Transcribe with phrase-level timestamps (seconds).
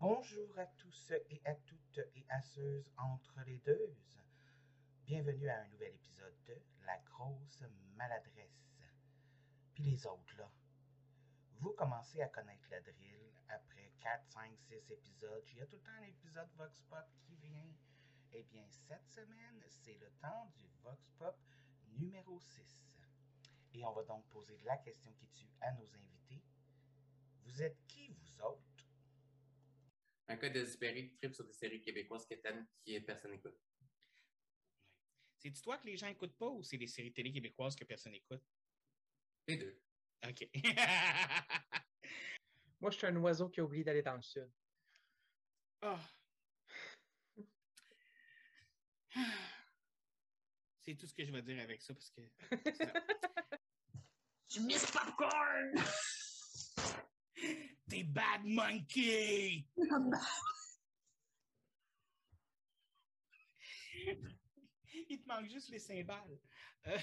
[0.00, 3.96] Bonjour à tous et à toutes et à ceux entre les deux.
[5.04, 6.54] Bienvenue à un nouvel épisode de
[6.86, 7.64] La grosse
[7.96, 8.78] maladresse.
[9.74, 10.48] Puis les autres, là.
[11.58, 15.42] Vous commencez à connaître le drill après 4, 5, 6 épisodes.
[15.50, 17.74] Il y a tout le temps un épisode Vox Pop qui vient.
[18.34, 21.36] Eh bien, cette semaine, c'est le temps du Vox Pop
[21.98, 23.00] numéro 6.
[23.74, 26.40] Et on va donc poser la question qui tue à nos invités.
[27.46, 28.67] Vous êtes qui, vous autres?
[30.28, 32.34] Un cas désespéré qui tripe sur des séries québécoises qui
[32.94, 33.58] est personne n'écoute.
[35.38, 38.12] C'est-tu toi que les gens n'écoutent pas ou c'est les séries télé québécoises que personne
[38.12, 38.42] n'écoute?
[39.46, 39.80] Les deux.
[40.28, 40.48] OK.
[42.80, 44.50] Moi, je suis un oiseau qui a oublié d'aller dans le sud.
[45.80, 45.98] Ah.
[50.80, 52.20] C'est tout ce que je vais dire avec ça parce que.
[54.48, 55.74] Tu Miss Popcorn!
[57.88, 59.64] T'es bad monkey!
[65.10, 66.38] Il te manque juste les cymbales.
[66.86, 66.98] Euh,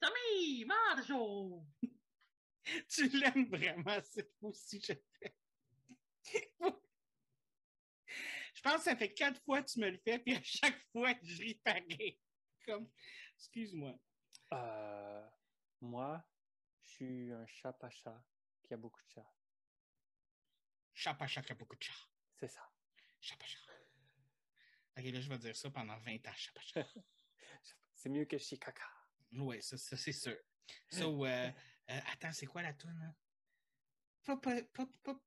[0.00, 1.64] Tommy Marjo!
[2.88, 4.94] tu l'aimes vraiment, c'est aussi je.
[8.54, 10.80] Je pense que ça fait quatre fois que tu me le fais, puis à chaque
[10.92, 12.18] fois, je ris pareil.
[12.64, 12.88] Comme,
[13.36, 13.98] excuse-moi.
[14.52, 15.26] Euh,
[15.80, 16.24] moi,
[17.02, 18.24] suis un chat pacha
[18.62, 19.32] qui a beaucoup de chats.
[20.94, 21.92] Chat pas chat, qui a beaucoup de chat.
[22.38, 22.62] C'est ça.
[23.20, 23.58] Chat pas chat.
[24.96, 26.86] Ok, là, je vais dire ça pendant 20 ans, chat pas chat.
[27.94, 28.84] C'est mieux que Chicaca.
[29.32, 30.36] Oui, ça, ça, c'est sûr.
[30.90, 31.50] So, euh,
[31.90, 33.14] euh, attends, c'est quoi la toune?
[34.24, 34.60] papa,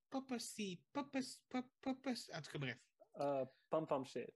[0.10, 2.78] papa, si, papa, papa, papa, en tout cas, bref.
[3.20, 4.30] Euh, pom pom shit.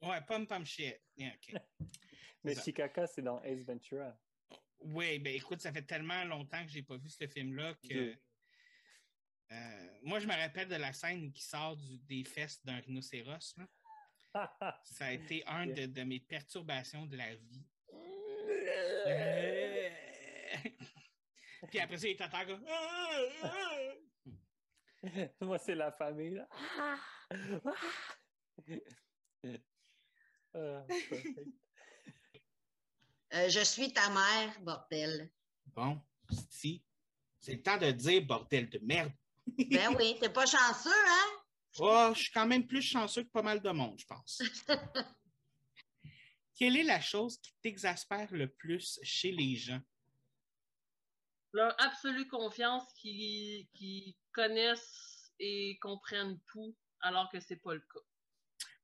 [0.00, 0.98] Ouais, pom pom shit.
[1.16, 1.60] Yeah, ok.
[2.44, 2.54] Mais.
[2.54, 4.18] Chicaca, c'est dans Ace Ventura.
[4.84, 8.14] Oui, ben écoute, ça fait tellement longtemps que j'ai pas vu ce film-là que.
[9.52, 13.54] Euh, moi, je me rappelle de la scène qui sort du- des fesses d'un rhinocéros.
[13.58, 13.68] là.
[14.84, 17.66] Ça a été un de, de mes perturbations de la vie.
[19.06, 19.90] Euh.
[21.68, 22.64] Puis après ça, il terre comme.
[25.40, 26.30] Moi, c'est la famille.
[26.34, 26.48] là.
[30.54, 31.38] Euh, perfect.
[33.34, 35.30] Euh, je suis ta mère, bordel.
[35.66, 36.00] Bon,
[36.50, 36.84] si.
[37.40, 39.12] C'est le temps de dire bordel de merde.
[39.70, 41.42] Ben oui, t'es pas chanceux, hein?
[41.78, 44.40] Oh, je suis quand même plus chanceux que pas mal de monde, je pense.
[46.54, 49.80] Quelle est la chose qui t'exaspère le plus chez les gens?
[51.54, 58.00] Leur absolue confiance qui, qui connaissent et comprennent tout, alors que c'est pas le cas.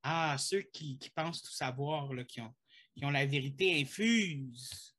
[0.03, 2.55] Ah, ceux qui, qui pensent tout savoir, là, qui, ont,
[2.99, 4.95] qui ont la vérité infuse.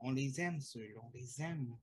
[0.00, 1.76] On les aime, ceux-là, on les aime.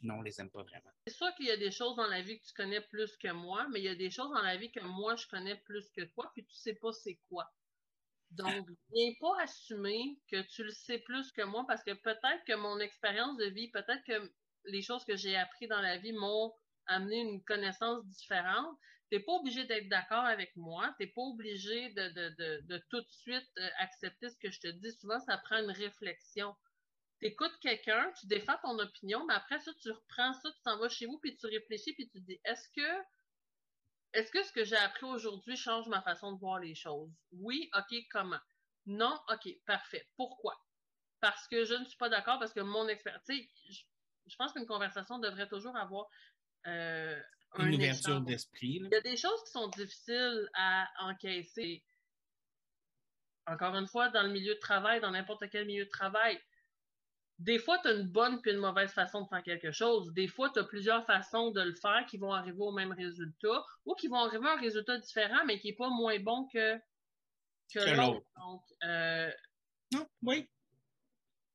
[0.00, 0.90] Non, on les aime pas vraiment.
[1.06, 3.32] C'est sûr qu'il y a des choses dans la vie que tu connais plus que
[3.32, 5.90] moi, mais il y a des choses dans la vie que moi, je connais plus
[5.90, 7.50] que toi, puis tu sais pas c'est quoi.
[8.30, 12.54] Donc, viens pas assumer que tu le sais plus que moi, parce que peut-être que
[12.54, 14.32] mon expérience de vie, peut-être que
[14.66, 16.54] les choses que j'ai appris dans la vie m'ont
[16.88, 18.76] amené une connaissance différente.
[19.10, 20.94] T'es pas obligé d'être d'accord avec moi.
[20.98, 24.60] T'es pas obligé de, de, de, de tout de suite euh, accepter ce que je
[24.60, 24.92] te dis.
[24.92, 26.54] Souvent, ça prend une réflexion.
[27.20, 30.88] T'écoutes quelqu'un, tu défends ton opinion, mais après ça, tu reprends ça, tu t'en vas
[30.88, 33.02] chez vous, puis tu réfléchis, puis tu dis, est-ce que
[34.12, 37.10] est-ce que ce que j'ai appris aujourd'hui change ma façon de voir les choses?
[37.32, 38.40] Oui, OK, comment?
[38.86, 40.08] Non, OK, parfait.
[40.16, 40.56] Pourquoi?
[41.20, 43.82] Parce que je ne suis pas d'accord, parce que mon expertise, je,
[44.26, 46.08] je pense qu'une conversation devrait toujours avoir
[46.66, 47.18] euh,
[47.54, 48.24] un Une ouverture échange.
[48.26, 48.78] d'esprit.
[48.80, 48.88] là.
[48.90, 51.82] Il y a des choses qui sont difficiles à encaisser.
[53.46, 56.38] Encore une fois, dans le milieu de travail, dans n'importe quel milieu de travail,
[57.38, 60.12] des fois, tu as une bonne puis une mauvaise façon de faire quelque chose.
[60.12, 63.64] Des fois, tu as plusieurs façons de le faire qui vont arriver au même résultat
[63.84, 66.76] ou qui vont arriver à un résultat différent, mais qui n'est pas moins bon que,
[67.72, 68.12] que, Que l'autre.
[68.14, 68.26] l'autre.
[68.36, 69.30] Donc, euh,
[69.92, 70.50] Non, oui.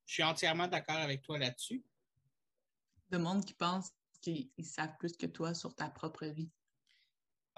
[0.06, 1.84] Je suis entièrement d'accord avec toi là-dessus.
[3.10, 3.92] de monde qui pense
[4.24, 6.50] qu'ils ils savent plus que toi sur ta propre vie.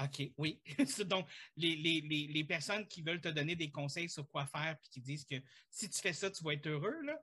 [0.01, 0.61] OK, oui.
[1.05, 4.77] Donc, les, les, les, les personnes qui veulent te donner des conseils sur quoi faire
[4.79, 5.35] puis qui disent que
[5.69, 7.17] si tu fais ça, tu vas être heureux, là.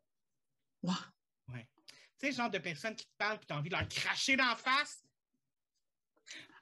[0.82, 0.92] Ouais.
[1.48, 1.68] Ouais.
[1.76, 3.88] Tu sais, le genre de personnes qui te parlent puis tu as envie de leur
[3.88, 5.04] cracher d'en face.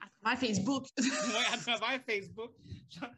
[0.01, 0.87] À travers Facebook.
[0.99, 2.57] Ouais, à travers Facebook.
[2.89, 3.11] Genre,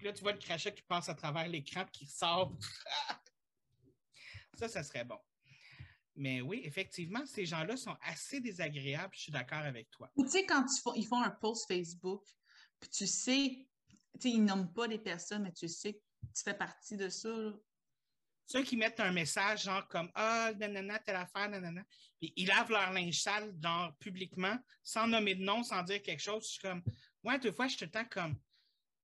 [0.00, 2.56] là, tu vois le crachat qui passe à travers l'écran qui ressort.
[4.54, 5.18] ça, ça serait bon.
[6.14, 9.14] Mais oui, effectivement, ces gens-là sont assez désagréables.
[9.14, 10.10] Je suis d'accord avec toi.
[10.16, 12.22] Ou tu sais, quand ils font, ils font un post Facebook,
[12.78, 15.98] puis tu sais, tu sais, ils nomment pas les personnes, mais tu sais que
[16.34, 17.28] tu fais partie de ça.
[17.28, 17.52] là.
[18.46, 21.82] ceux qui mettent un message genre comme Ah, nanana, telle affaire, nanana.
[22.18, 26.20] Puis ils lavent leur linge sale dans, publiquement, sans nommer de nom, sans dire quelque
[26.22, 26.44] chose.
[26.44, 26.82] Je suis comme,
[27.24, 28.38] ouais, deux fois, je suis tout le temps comme,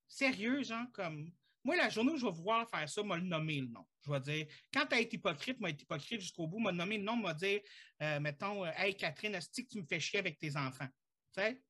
[0.09, 1.31] sérieux, genre, comme,
[1.65, 3.85] moi, la journée où je vais vouloir faire ça, m'a le nommer le nom.
[4.05, 7.05] Je vais dire, quand tu être hypocrite, m'a être hypocrite jusqu'au bout, m'a nommé le
[7.05, 7.61] nom, m'a dire,
[8.03, 10.89] euh, mettons, euh, Hey Catherine, est-ce que tu me fais chier avec tes enfants?
[11.35, 11.63] Tu sais?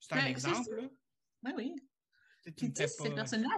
[0.00, 0.90] C'est un Ben, exemple.
[1.42, 1.74] Ben oui.
[2.56, 3.48] Puis tu sais, fais cette personne-là,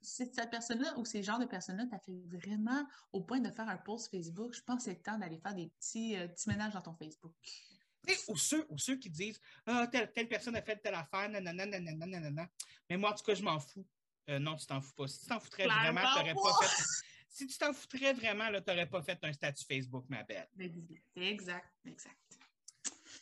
[0.00, 3.76] cette personne-là ou ces genres de personnes-là, t'as fait vraiment au point de faire un
[3.76, 4.54] post Facebook.
[4.54, 6.94] Je pense que c'est le temps d'aller faire des petits, euh, petits ménages dans ton
[6.94, 7.34] Facebook.
[7.42, 10.94] Tu sais, ou, ceux, ou ceux qui disent Ah, telle, telle personne a fait telle
[10.94, 12.48] affaire, nanana, nanana, nanana.
[12.90, 13.86] Mais moi, en tout cas, je m'en fous.
[14.28, 15.08] Euh, non, tu t'en fous pas.
[15.08, 16.60] Si tu t'en foutrais Clairement vraiment, tu n'aurais pas.
[16.60, 16.84] pas fait.
[17.28, 20.48] Si tu t'en foutrais vraiment, tu n'aurais pas fait un statut Facebook, ma belle.
[21.16, 22.38] Exact, exact.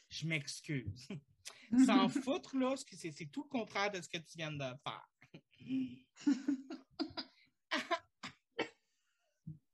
[0.08, 1.08] Je m'excuse.
[1.86, 5.08] S'en foutre, là, c'est c'est tout le contraire de ce que tu viens de faire.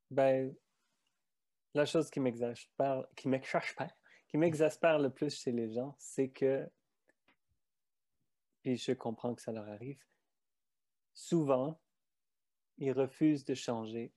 [0.09, 0.55] Ben,
[1.75, 3.93] la chose qui m'exaspère, qui m'exaspère,
[4.29, 6.67] qui m'exaspère le plus chez les gens, c'est que,
[8.63, 10.03] puis je comprends que ça leur arrive,
[11.17, 11.81] souvent,
[12.77, 14.13] ils refusent de changer,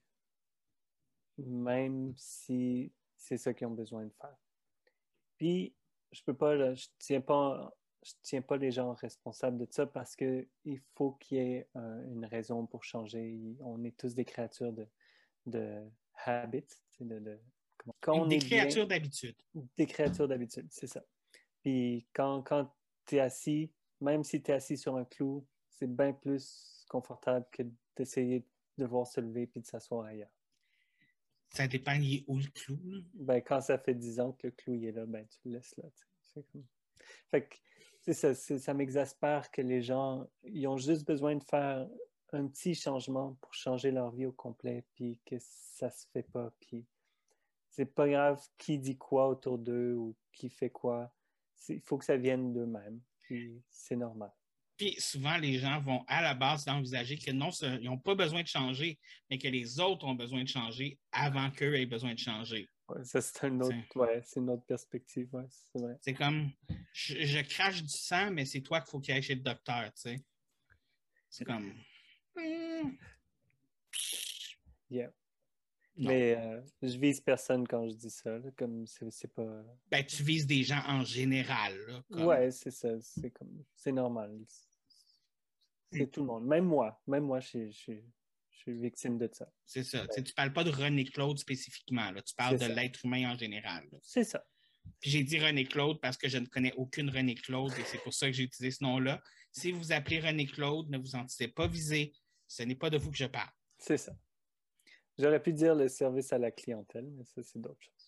[1.37, 4.37] même si c'est ce qu'ils ont besoin de faire.
[5.37, 5.73] Puis,
[6.11, 7.73] je peux pas, là, je tiens pas,
[8.03, 11.69] je tiens pas les gens responsables de ça parce que il faut qu'il y ait
[11.77, 13.55] euh, une raison pour changer.
[13.61, 14.87] On est tous des créatures de,
[15.45, 15.81] de
[16.25, 16.65] habits,
[16.99, 17.05] on
[18.27, 19.35] des est bien- créatures d'habitude.
[19.77, 21.03] des créatures d'habitude, c'est ça.
[21.61, 22.73] Puis quand, quand
[23.05, 23.71] tu es assis,
[24.01, 27.63] même si tu es assis sur un clou, c'est bien plus confortable que
[27.95, 28.45] d'essayer de
[28.83, 30.31] devoir se lever puis de s'asseoir ailleurs.
[31.51, 32.77] Ça dépend, il est où le clou.
[32.83, 32.99] là?
[33.13, 35.53] Ben, quand ça fait 10 ans que le clou il est là, ben, tu le
[35.55, 35.85] laisses là.
[36.33, 36.65] comme-
[37.29, 37.47] Fait
[38.05, 41.87] que, ça, ça m'exaspère que les gens, ils ont juste besoin de faire
[42.33, 46.51] un petit changement pour changer leur vie au complet, puis que ça se fait pas,
[46.59, 46.85] puis
[47.71, 51.11] c'est pas grave qui dit quoi autour d'eux ou qui fait quoi.
[51.69, 54.31] Il faut que ça vienne d'eux-mêmes, puis c'est normal.
[54.79, 58.41] Puis souvent, les gens vont à la base d'envisager que non, ils n'ont pas besoin
[58.43, 58.97] de changer,
[59.29, 62.69] mais que les autres ont besoin de changer avant qu'eux aient besoin de changer.
[62.87, 65.97] Ouais, ça, c'est un autre, ouais, une autre perspective, ouais, c'est vrai.
[66.01, 66.49] C'est comme,
[66.93, 69.93] je, je crache du sang, mais c'est toi qu'il faut qu'il aille chez le docteur,
[69.93, 70.23] tu sais.
[71.29, 71.73] C'est comme,
[72.37, 72.91] hmm,
[74.89, 75.11] Yeah.
[75.97, 76.09] Non.
[76.11, 79.61] Mais euh, je vise personne quand je dis ça, là, comme c'est c'est pas...
[79.91, 81.77] ben, tu vises des gens en général.
[81.87, 82.89] Là, comme- Ouais, c'est ça.
[83.01, 84.39] C'est comme, c'est normal.
[85.91, 86.09] C'est Mm.
[86.11, 86.45] tout le monde.
[86.45, 87.01] Même moi.
[87.07, 88.03] Même moi, je, suis- je, suis-
[88.51, 89.51] je suis victime de ça.
[89.65, 90.07] C'est ça.
[90.07, 92.11] Tu sais, tu parles pas de René Claude spécifiquement.
[92.11, 92.21] Là.
[92.21, 93.87] Tu parles de l'être humain en général.
[94.03, 94.45] C'est ça.
[94.99, 97.99] Puis j'ai dit René Claude parce que je ne connais aucune René Claude et c'est
[98.03, 99.21] pour ça que j'ai utilisé ce nom-là.
[99.51, 102.13] Si vous appelez René Claude, ne vous en sentez pas visé.
[102.47, 103.49] Ce n'est pas de vous que je parle.
[103.77, 104.13] C'est ça.
[105.17, 107.98] J'aurais pu dire le service à la clientèle, mais ça, c'est d'autres choses.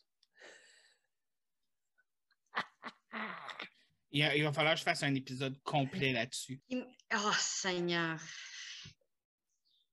[4.11, 6.59] Il, il va falloir que je fasse un épisode complet là-dessus.
[6.71, 8.19] Oh, Seigneur.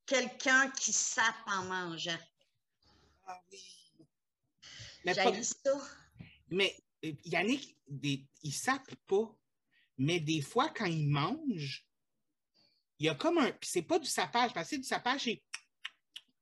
[0.07, 2.19] Quelqu'un qui sape en mangeant.
[3.27, 3.63] Ah oui.
[5.05, 5.71] Mais, pas- ça.
[6.51, 6.75] mais
[7.05, 9.35] euh, Yannick, des, il sape pas.
[9.99, 11.87] Mais des fois, quand il mange,
[12.99, 13.53] il y a comme un.
[13.53, 15.43] Puis c'est pas du sapage, parce que c'est du sapage, c'est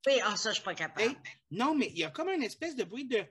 [0.06, 1.02] Oui, ah, ça, je suis pas capable.
[1.02, 1.16] Hey,
[1.50, 3.24] non, mais il y a comme une espèce de bruit de.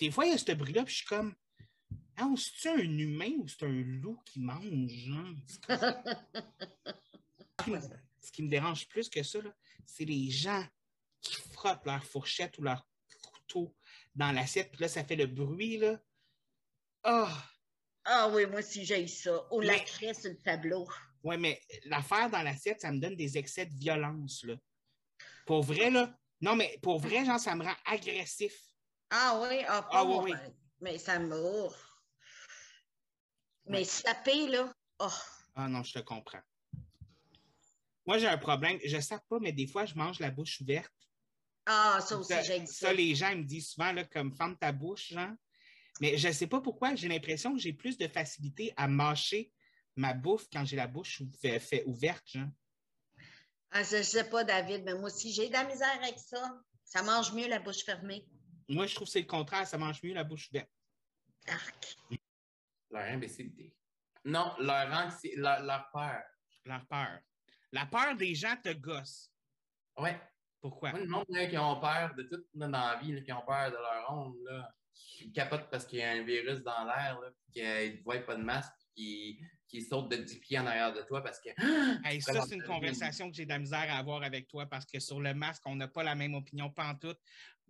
[0.00, 1.34] Des fois, il y a ce bruit-là, puis je suis comme.
[2.16, 5.08] Ah, c'est-tu un humain ou c'est un loup qui mange?
[5.10, 5.34] hein?
[5.48, 5.58] Ce
[7.64, 7.80] qui me-
[8.22, 9.54] Ce qui me dérange plus que ça, là,
[9.86, 10.62] c'est les gens
[11.22, 12.86] qui frottent leur fourchette ou leur
[13.32, 13.74] couteau
[14.14, 15.98] dans l'assiette, puis là, ça fait le bruit, là.
[17.02, 17.46] Ah!
[18.04, 19.46] Ah oui, moi aussi, j'ai ça.
[19.52, 20.88] Ou la craie sur le tableau.
[21.22, 24.56] Ouais, mais l'affaire dans l'assiette, ça me donne des excès de violence, là.
[25.46, 26.18] Pour vrai, là.
[26.40, 28.58] Non, mais pour vrai, genre, ça me rend agressif.
[29.10, 30.32] Ah oui, ah, Ah pas oui, oui.
[30.32, 31.34] ben, Mais ça me...
[31.34, 31.72] oh.
[33.66, 35.08] Mais saper, là, oh.
[35.54, 36.40] Ah non, je te comprends.
[38.06, 38.78] Moi, j'ai un problème.
[38.84, 40.92] Je ne sais pas, mais des fois, je mange la bouche ouverte.
[41.66, 42.92] Ah, ça aussi, j'ai ça, ça.
[42.92, 45.34] les gens ils me disent souvent, là, comme ferme ta bouche, genre.
[46.00, 49.52] Mais je ne sais pas pourquoi, j'ai l'impression que j'ai plus de facilité à mâcher
[49.96, 52.48] ma bouffe quand j'ai la bouche fait ouverte, genre.
[53.70, 56.60] Ah, je sais pas, David, mais moi aussi, j'ai de la misère avec ça.
[56.84, 58.26] Ça mange mieux la bouche fermée.
[58.70, 60.70] Moi, je trouve que c'est le contraire, ça mange mieux la bouche ouverte.
[61.48, 61.96] Arc.
[62.90, 63.74] Leur imbécilité.
[64.24, 65.34] Non, leur, anxi...
[65.34, 66.22] leur, leur peur.
[66.64, 67.18] Leur peur.
[67.72, 69.32] La peur des gens te gosse.
[69.96, 70.18] Ouais.
[70.60, 70.92] Pourquoi?
[70.92, 73.32] Moi, le monde là, qui ont peur de tout là, dans la vie, là, qui
[73.32, 74.72] ont peur de leur onde, là,
[75.18, 78.18] je capote parce qu'il y a un virus dans l'air, là, puis qu'ils ne voient
[78.18, 79.36] pas de masque, puis
[79.68, 81.48] qu'ils qui saute de 10 pieds en arrière de toi parce que.
[82.04, 84.84] Hey, ça, c'est une conversation que j'ai de la misère à avoir avec toi parce
[84.84, 87.18] que sur le masque, on n'a pas la même opinion pantoute.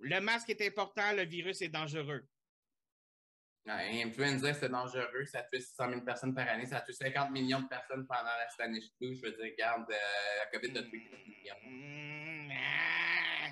[0.00, 2.26] Le masque est important, le virus est dangereux.
[3.66, 5.26] Ouais, influenza, c'est dangereux.
[5.26, 6.66] Ça tue 600 000 personnes par année.
[6.66, 9.14] Ça tue 50 millions de personnes pendant la flu.
[9.14, 11.54] Je veux dire, regarde, euh, la COVID a tué 4 millions.
[11.66, 13.50] Mm, ah.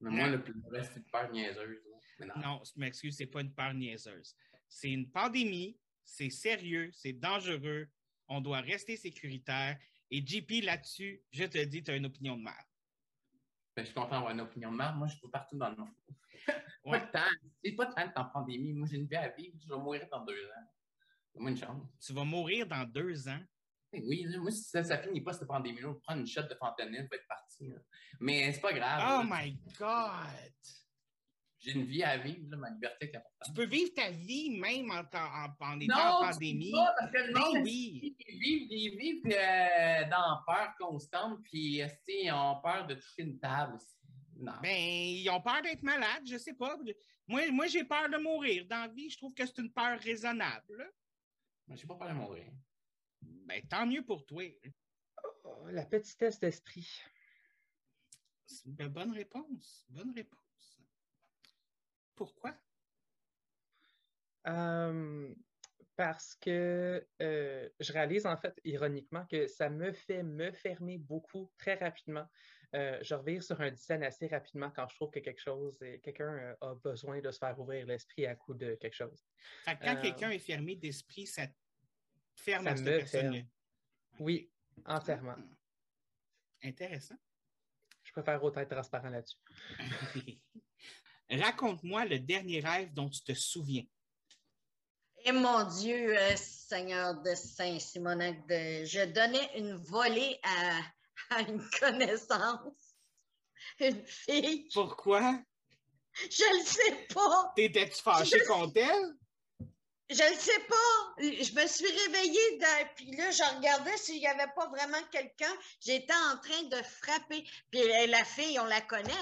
[0.00, 1.78] Mais moi, le plus reste, c'est une peur niaiseuse.
[2.18, 2.34] Mais non.
[2.36, 4.34] Non, je m'excuse, c'est pas une peur niaiseuse.
[4.68, 7.88] C'est une pandémie, c'est sérieux, c'est dangereux,
[8.28, 9.78] on doit rester sécuritaire.
[10.10, 12.64] Et JP, là-dessus, je te dis, tu as une opinion de mal.
[13.80, 14.96] Je suis content d'avoir une opinion de merde.
[14.96, 15.88] Moi, je suis partout dans le monde.
[16.84, 17.02] Ouais.
[17.62, 18.72] C'est pas d'être en pandémie.
[18.72, 19.54] Moi, j'ai une vie à vivre.
[19.62, 20.66] Je vais mourir dans deux ans.
[21.34, 21.82] Donne-moi une chance.
[22.04, 23.40] Tu vas mourir dans deux ans?
[23.92, 26.42] Eh Oui, moi, si ça, ça finit pas cette pandémie-là, on va prendre une shot
[26.42, 27.68] de fentanyl, va être parti.
[27.68, 27.76] là.
[28.18, 29.02] Mais c'est pas grave.
[29.04, 29.42] Oh là.
[29.42, 30.79] my God!
[31.60, 33.54] J'ai une vie à vivre, là, ma liberté est Tu importante.
[33.56, 36.72] peux vivre ta vie même en, en, en étant Non, en tu pandémie.
[36.72, 38.16] pas, parce que le Ben monde, oui.
[38.26, 43.38] ils vivent, ils vivent euh, dans peur constante, puis ils ont peur de toucher une
[43.38, 43.78] table.
[44.36, 44.54] Non.
[44.62, 46.78] Ben, ils ont peur d'être malades, je sais pas.
[47.28, 48.66] Moi, moi j'ai peur de mourir.
[48.66, 50.90] Dans la vie, je trouve que c'est une peur raisonnable.
[51.66, 52.50] Moi, j'ai pas peur de mourir.
[53.20, 54.42] Ben, tant mieux pour toi.
[55.44, 56.88] Oh, la petitesse d'esprit.
[58.46, 59.84] C'est une bonne réponse.
[59.90, 60.39] Bonne réponse.
[62.20, 62.54] Pourquoi?
[64.46, 65.34] Euh,
[65.96, 71.50] parce que euh, je réalise en fait ironiquement que ça me fait me fermer beaucoup
[71.56, 72.26] très rapidement.
[72.74, 76.54] Euh, je revire sur un dizaine assez rapidement quand je trouve que quelque chose, quelqu'un
[76.60, 79.24] a besoin de se faire ouvrir l'esprit à coup de quelque chose.
[79.64, 81.46] Fait que quand Euh, quelqu'un est fermé d'esprit, ça
[82.36, 83.42] ferme Ça à cette me personne-là.
[84.18, 84.52] Oui,
[84.84, 85.36] entièrement.
[86.62, 87.16] Intéressant.
[88.04, 89.38] Je préfère autant être transparent là-dessus.
[91.30, 93.84] Raconte-moi le dernier rêve dont tu te souviens.
[95.24, 100.80] Et mon Dieu, euh, Seigneur de Saint-Simonac, de- je donnais une volée à,
[101.36, 102.94] à une connaissance,
[103.80, 104.68] une fille.
[104.72, 105.38] Pourquoi?
[106.14, 107.52] Je le sais pas.
[107.54, 109.14] T'étais-tu fâché Je- contre elle?
[110.08, 111.14] Je le sais pas.
[111.20, 115.52] Je me suis réveillée, dans- puis là, je regardais s'il n'y avait pas vraiment quelqu'un.
[115.80, 117.44] J'étais en train de frapper.
[117.70, 119.12] Puis euh, la fille, on la connaît.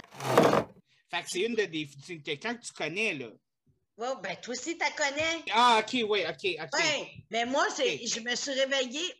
[1.11, 1.88] Fait que c'est une de des.
[2.05, 3.29] c'est quelqu'un que tu connais, là.
[3.97, 5.45] Ouais, ben toi aussi, tu la connais.
[5.50, 6.81] Ah, ok, oui, ok, ok.
[7.31, 9.15] Mais moi, je me suis réveillée.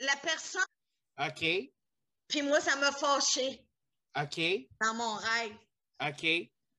[0.00, 0.62] La personne,
[1.18, 1.44] Ok,
[2.28, 3.64] puis moi, ça m'a fâchée
[4.16, 4.40] ok,
[4.80, 5.56] dans mon rêve.
[6.00, 6.20] ok.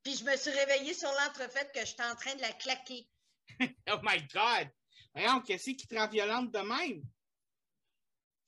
[0.02, 3.06] Puis je me suis réveillée sur l'entrefaite que j'étais en train de la claquer.
[3.92, 4.70] Oh my God!
[5.14, 7.04] Voyons, qu'est-ce qui te rend violente de même?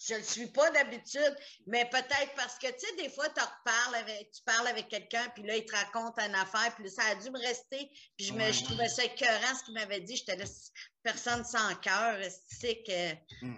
[0.08, 1.36] Je le suis pas d'habitude,
[1.67, 5.29] mais peut-être parce que, tu sais, des fois, tu reparles avec, tu parles avec quelqu'un,
[5.36, 7.89] puis là, il te raconte une affaire, puis là, ça a dû me rester.
[8.17, 8.51] Puis je, me, Ouais.
[8.53, 10.15] je trouvais ça écœurant, ce qu'il m'avait dit.
[10.15, 10.46] J'étais là,
[11.03, 12.17] personne sans cœur,
[12.48, 13.13] c'est que...
[13.46, 13.58] Hmm.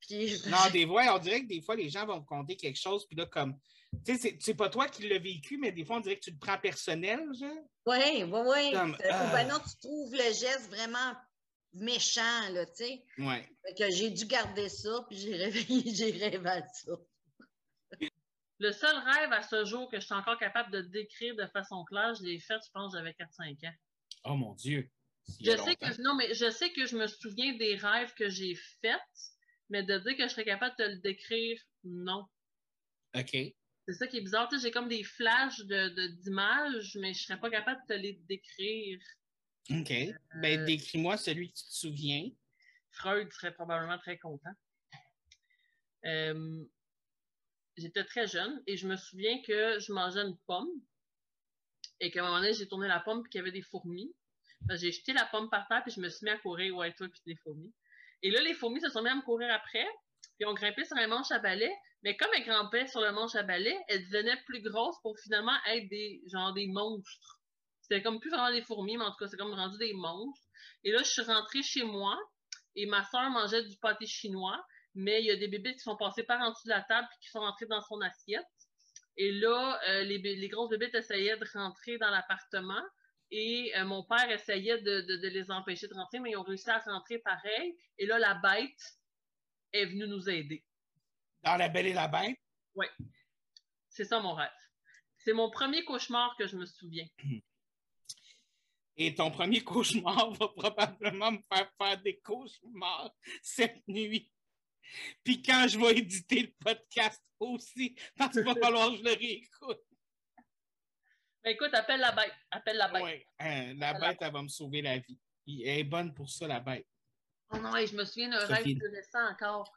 [0.00, 2.78] Puis, Non, des fois, on dirait que des fois, les gens vont me conter quelque
[2.78, 3.58] chose, puis là, comme.
[4.04, 6.30] Tu sais, c'est- pas toi qui l'as vécu, mais des fois, on dirait que tu
[6.30, 7.50] le prends personnel, genre.
[7.86, 8.72] Oui, oui, oui.
[8.72, 11.12] Comme, ben non, tu trouves le geste vraiment
[11.74, 13.04] méchant, là, tu sais.
[13.18, 13.48] Ouais.
[13.66, 16.92] Fait que j'ai dû garder ça, puis j'ai réveillé, j'ai rêvé à ça.
[18.58, 21.84] Le seul rêve à ce jour que je suis encore capable de décrire de façon
[21.84, 23.74] claire, je l'ai fait, je pense, j'avais 4-5 ans.
[24.24, 24.88] Oh mon Dieu.
[25.40, 25.74] Je sais longtemps.
[25.90, 29.00] que non, mais je sais que je me souviens des rêves que j'ai faits,
[29.68, 32.24] mais de dire que je serais capable de te le décrire, non.
[33.14, 33.30] OK.
[33.88, 34.48] C'est ça qui est bizarre.
[34.48, 37.94] Tu sais, j'ai comme des flashs de, de- d'images, mais je serais pas capable de
[37.94, 38.98] te les décrire.
[39.70, 39.92] OK.
[40.36, 42.30] Ben, décris-moi celui que tu te souviens.
[42.92, 44.52] Freud serait probablement très content.
[46.04, 46.64] Euh,
[47.76, 50.70] j'étais très jeune et je me souviens que je mangeais une pomme
[52.00, 54.14] et qu'à un moment donné, j'ai tourné la pomme et qu'il y avait des fourmis.
[54.68, 56.92] Que J'ai jeté la pomme par terre puis je me suis mis à courir, ouais,
[56.94, 57.74] toi, puis les fourmis.
[58.22, 59.86] Et là, les fourmis se sont mis à me courir après,
[60.36, 61.72] puis ont grimpé sur un manche à balai.
[62.02, 65.56] Mais comme elles grimpaient sur le manche à balai, elles devenaient plus grosses pour finalement
[65.66, 67.40] être des, genre des monstres.
[67.88, 70.44] C'était comme plus vraiment des fourmis, mais en tout cas, c'est comme rendu des monstres.
[70.82, 72.18] Et là, je suis rentrée chez moi
[72.74, 74.60] et ma soeur mangeait du pâté chinois,
[74.94, 77.06] mais il y a des bébés qui sont passés par en dessous de la table
[77.12, 78.44] et qui sont rentrés dans son assiette.
[79.16, 82.82] Et là, euh, les, grosses bébés essayaient de rentrer dans l'appartement
[83.30, 86.42] et euh, mon père essayait de, de- de les empêcher de rentrer, mais ils ont
[86.42, 87.78] réussi à rentrer pareil.
[87.98, 88.98] Et là, la bête
[89.72, 90.64] est venue nous aider.
[91.44, 92.36] Dans La Belle et la Bête?
[93.88, 94.50] C'est ça mon rêve.
[95.18, 97.06] C'est mon premier cauchemar que je me souviens.
[98.96, 104.30] Et ton premier cauchemar va probablement me faire faire des cauchemars cette nuit.
[105.22, 109.12] Puis quand je vais éditer le podcast aussi, parce qu'il va falloir que je le
[109.12, 109.82] réécoute.
[111.44, 112.32] Ben, écoute, appelle la bête.
[112.50, 113.02] Appelle la bête.
[113.02, 115.18] Ouais, hein, la bête, elle va me sauver la vie.
[115.46, 116.86] Elle est bonne pour ça, la bête.
[117.50, 119.72] Oh non, et je me souviens d'un rêve plus récent encore.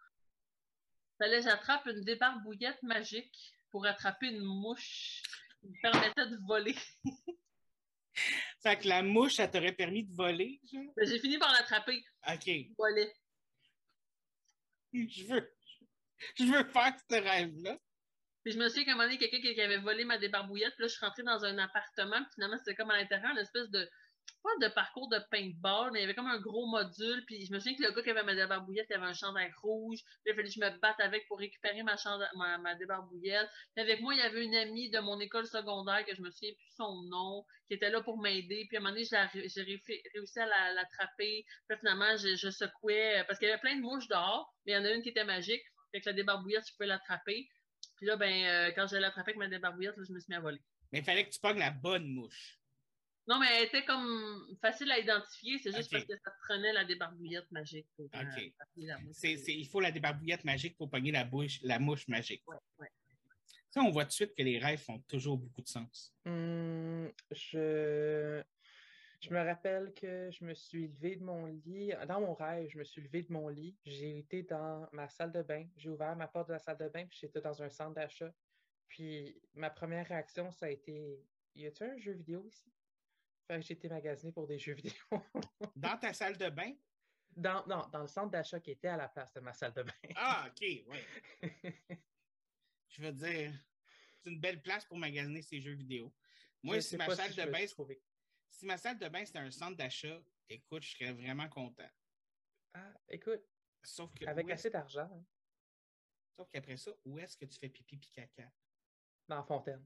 [1.19, 5.21] Fallait que j'attrape une débarbouillette magique pour attraper une mouche
[5.59, 6.75] qui me permettait de voler.
[8.61, 10.93] Fait que la mouche, ça t'aurait permis de voler, genre?
[10.97, 12.03] Mais J'ai fini par l'attraper.
[12.27, 12.43] OK.
[12.45, 13.13] Je volais.
[14.91, 15.53] Je veux,
[16.37, 17.77] je veux faire ce rêve-là.
[18.43, 20.73] Puis je me souviens qu'à un moment donné, quelqu'un qui qui avait volé ma débarbouillette,
[20.75, 23.37] puis là, je suis rentrée dans un appartement, puis finalement, c'était comme à l'intérieur, une
[23.37, 23.89] espèce de,
[24.43, 27.53] pas de parcours de paintball, mais il y avait comme un gros module, puis je
[27.53, 30.31] me souviens que le gars qui avait ma débarbouillette, il avait un chandail rouge, puis
[30.31, 31.95] il fallu que je me batte avec pour récupérer ma,
[32.35, 33.49] ma, ma débarbouillette.
[33.75, 36.31] Puis avec moi, il y avait une amie de mon école secondaire, que je me
[36.31, 39.61] souviens plus son nom, qui était là pour m'aider, puis à un moment donné, j'ai
[39.61, 44.07] réussi- à la- l'attraper, puis finalement, je, secouais, parce qu'il y avait plein de mouches
[44.07, 46.73] dehors, mais il y en a une qui était magique, fait que la débarbouillette, je
[46.73, 47.47] pouvais l'attraper.
[47.97, 50.35] Puis là, ben, euh, quand je l'ai attrapée avec ma débarbouillette, je me suis mis
[50.35, 50.61] à voler.
[50.91, 52.58] Mais il fallait que tu pognes la bonne mouche.
[53.29, 56.83] Non, mais elle était comme facile à identifier, c'est juste parce que ça prenait la
[56.83, 57.87] débarbouillette magique.
[57.95, 58.53] Pour, euh, Ok.
[59.11, 62.41] C'est, c'est- il faut la débarbouillette magique pour pogner la, bouche, la mouche magique.
[62.47, 62.87] Ouais, ouais.
[63.69, 66.11] Ça, on voit tout de suite que les rêves font toujours beaucoup de sens.
[66.25, 68.41] Hum, je...
[69.21, 71.91] je me rappelle que je me suis levé de mon lit.
[72.07, 73.77] Dans mon rêve, je me suis levé de mon lit.
[73.85, 75.67] J'ai été dans ma salle de bain.
[75.77, 78.33] J'ai ouvert ma porte de la salle de bain, puis j'étais dans un centre d'achat.
[78.87, 82.71] Puis ma première réaction, ça a été Y a-t-il un jeu vidéo ici?
[83.49, 84.93] Fait que j'ai été magasiner pour des jeux vidéo.
[85.75, 86.75] Dans ta salle de bain?
[87.35, 89.81] dans, non, dans le centre d'achat qui était à la place de ma salle de
[89.81, 89.93] bain.
[90.15, 91.05] Ah, OK, ouais.
[92.89, 93.53] Je veux dire,
[94.19, 96.13] c'est une belle place pour magasiner ces jeux vidéo.
[96.61, 97.65] Moi, Je si ma salle de bain,
[98.49, 101.89] si ma salle de bain c'était un centre d'achat, écoute, je serais vraiment content.
[102.75, 103.41] Ah, écoute,
[103.81, 105.25] Sauf que avec assez d'argent, hein,
[106.37, 108.51] sauf qu'après ça, où est-ce que tu fais pipi puis caca?
[109.27, 109.83] dans la fontaine.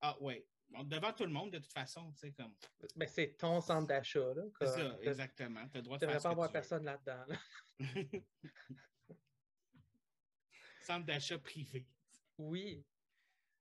[0.00, 0.46] Ah ouais.
[0.84, 2.54] Devant tout le monde, de toute façon, tu sais, comme.
[2.96, 4.42] Ben, c'est ton centre d'achat, là.
[4.60, 5.68] C'est comme, ça, exactement.
[5.68, 7.24] Tu as le droit de faire pas avoir tu personne là-dedans.
[7.28, 7.36] là.
[10.82, 11.86] Centre d'achat privé.
[12.38, 12.84] Oui.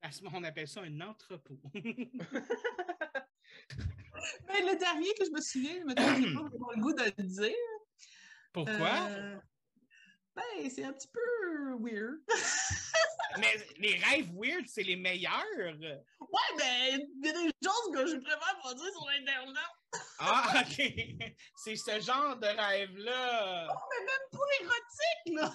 [0.01, 1.59] À ce moment, on appelle ça un entrepôt.
[1.73, 1.81] Mais
[4.65, 6.41] le dernier que je me souviens, je me donne pas
[6.75, 7.53] le goût de le dire.
[8.51, 9.07] Pourquoi?
[9.09, 9.39] Euh,
[10.35, 11.19] ben, c'est un petit peu
[11.79, 12.19] weird.
[13.39, 15.77] Mais les rêves weird, c'est les meilleurs.
[15.79, 15.99] Ouais,
[16.57, 19.57] ben, il y a des choses que je préfère pas dire sur Internet.
[20.19, 20.77] Ah, OK.
[21.55, 23.67] C'est ce genre de rêve-là.
[23.67, 25.53] Mais même pour érotique, là.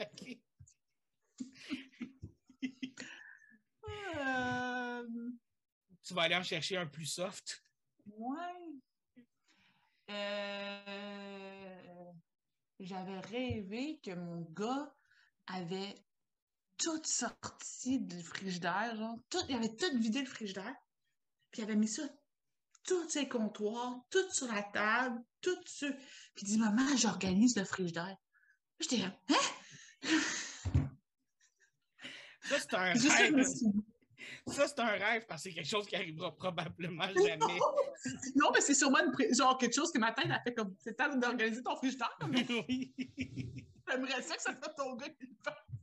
[0.04, 0.38] OK.
[4.16, 5.04] Euh,
[6.02, 7.62] Tu vas aller en chercher un plus soft.
[8.06, 8.32] ouais.
[10.08, 12.12] Euh,
[12.78, 14.94] J'avais rêvé que mon gars
[15.48, 15.94] avait
[16.78, 20.74] tout sorti du frigidaire, genre, tout, il avait tout vidé le frigidaire,
[21.50, 22.02] puis il avait mis ça,
[22.84, 25.90] tous ses comptoirs, tout sur la table, tout sur...
[26.34, 28.16] Puis il dit, maman, j'organise le frigidaire.
[28.78, 30.10] J'étais là, hein?
[32.42, 33.44] Ça, c'est un Juste rêve.
[34.46, 37.58] Ça, c'est un rêve parce que c'est quelque chose qui arrivera probablement jamais.
[38.36, 40.94] Non, mais c'est sûrement une genre quelque chose que ma tête a fait comme c'est
[40.96, 42.16] temps d'organiser ton frigidaire.
[42.20, 42.32] Comme
[42.68, 42.94] oui.
[43.88, 45.75] j'aimerais ça que ça soit ton gars qui le fasse.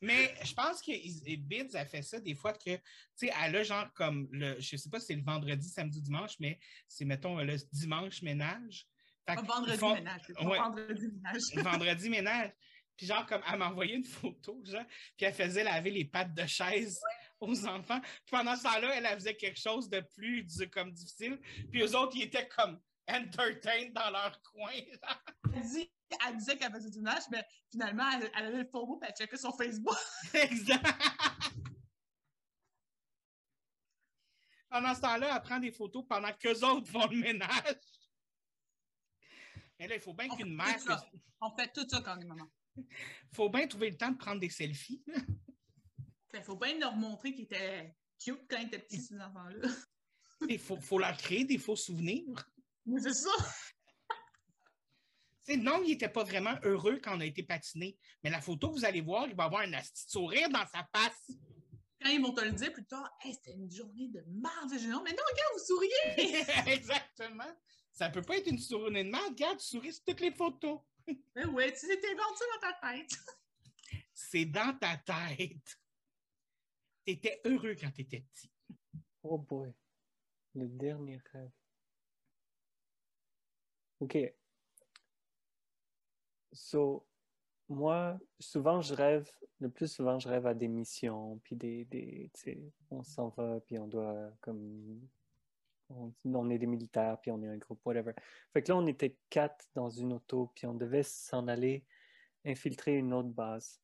[0.00, 2.80] Mais je pense que Bids a fait ça des fois que, tu
[3.16, 6.36] sais, elle a genre comme le, je sais pas si c'est le vendredi, samedi, dimanche,
[6.38, 8.86] mais c'est, mettons, le dimanche ménage.
[9.26, 10.22] Fait vendredi font- ménage.
[10.40, 10.58] Ouais.
[10.58, 11.42] Vendredi ménage.
[11.56, 12.52] vendredi ménage.
[12.96, 14.84] Puis genre, comme, elle m'a envoyé une photo, genre,
[15.16, 17.00] puis elle faisait laver les pattes de chaise
[17.40, 18.00] aux enfants.
[18.00, 21.38] Puis pendant ce temps-là, elle, elle faisait quelque chose de plus, du- comme, difficile.
[21.70, 24.72] Puis eux autres, ils étaient comme entertained dans leur coin.
[24.72, 25.22] genre.
[25.54, 25.90] Elle, dit-
[26.26, 29.06] elle disait qu'elle faisait du ménage, mais finalement, elle, elle avait le faux mot et
[29.06, 29.96] elle checkait son Facebook.
[30.34, 30.86] exact.
[34.70, 37.78] Pendant ce temps-là, elle prend des photos pendant qu'eux autres font le ménage.
[39.78, 40.76] Mais là, il faut bien qu'une mère...
[41.40, 42.50] On fait tout ça quand est maman.
[42.76, 42.84] Il
[43.34, 45.02] faut bien trouver le temps de prendre des selfies.
[46.34, 49.68] Il faut bien leur montrer qu'ils étaient cute quand ils étaient petits, ces enfants-là.
[50.48, 52.48] Il faut, faut leur créer des faux souvenirs.
[52.86, 53.30] Mais c'est ça.
[55.56, 57.96] Non, il n'était pas vraiment heureux quand on a été patiné.
[58.22, 61.32] Mais la photo, vous allez voir, il va avoir un sourire dans sa face.
[62.00, 65.12] Quand ils vont te le dire plus tard, hey, c'était une journée de non, mais
[65.12, 66.72] non, regarde, vous souriez.
[66.72, 67.56] Exactement.
[67.92, 69.30] Ça peut pas être une journée de merde.
[69.30, 70.80] Regarde, tu souris sur toutes les photos.
[71.34, 73.10] Mais ouais, tu t'es inventé dans ta tête.
[74.14, 75.80] C'est dans ta tête.
[77.04, 78.50] Tu étais heureux quand tu étais petit.
[79.22, 79.72] Oh boy.
[80.54, 81.50] Le dernier rêve.
[84.00, 84.16] OK.
[86.52, 87.06] So,
[87.68, 89.30] moi, souvent, je rêve,
[89.60, 92.30] le plus souvent, je rêve à des missions, puis des, des
[92.90, 95.00] on s'en va, puis on doit, comme,
[95.90, 98.12] On, on est des militaires, puis on est un groupe, whatever.
[98.52, 101.84] Fait que là, on était quatre dans une auto, puis on devait s'en aller
[102.44, 103.80] infiltrer une autre base.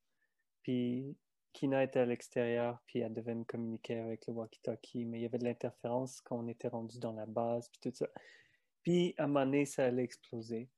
[0.63, 1.17] Puis
[1.55, 5.27] Kina était à l'extérieur, puis elle devait me communiquer avec le walkie-talkie, mais il y
[5.27, 8.09] avait de l'interférence quand on était rendu dans la base, puis tout ça.
[8.83, 10.69] Puis à un moment donné, ça allait exploser.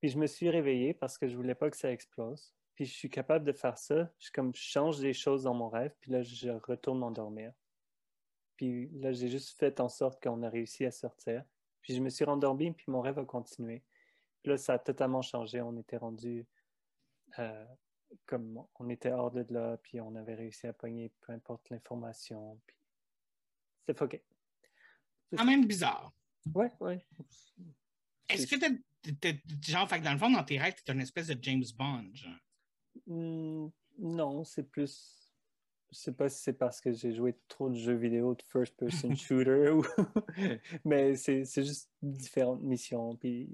[0.00, 2.54] Puis je me suis réveillé parce que je voulais pas que ça explose.
[2.74, 4.10] Puis je suis capable de faire ça.
[4.18, 7.52] Je, comme, je change des choses dans mon rêve, puis là, je retourne m'endormir.
[8.56, 11.44] Puis là, j'ai juste fait en sorte qu'on a réussi à sortir.
[11.82, 13.82] Puis je me suis rendormi, puis mon rêve a continué.
[14.42, 15.60] Puis là, ça a totalement changé.
[15.60, 16.46] On était rendu
[17.38, 17.66] euh,
[18.26, 22.58] comme on était hors de là, puis on avait réussi à pogner peu importe l'information.
[22.66, 22.76] Puis
[23.86, 24.22] c'est fucké.
[25.36, 26.12] Quand même bizarre.
[26.54, 27.06] Ouais, ouais.
[28.28, 28.74] Est-ce que t'as-
[29.66, 32.10] genre, fait que dans le fond, dans tes rêves, t'es une espèce de James Bond,
[32.14, 32.32] genre?
[33.06, 35.16] Hmm, non, c'est plus.
[35.92, 39.14] Je sais pas si c'est parce que j'ai joué trop de jeux vidéo de first-person
[39.16, 39.84] shooter ou.
[40.84, 43.16] Mais c'est c'est juste différentes missions.
[43.16, 43.48] Puis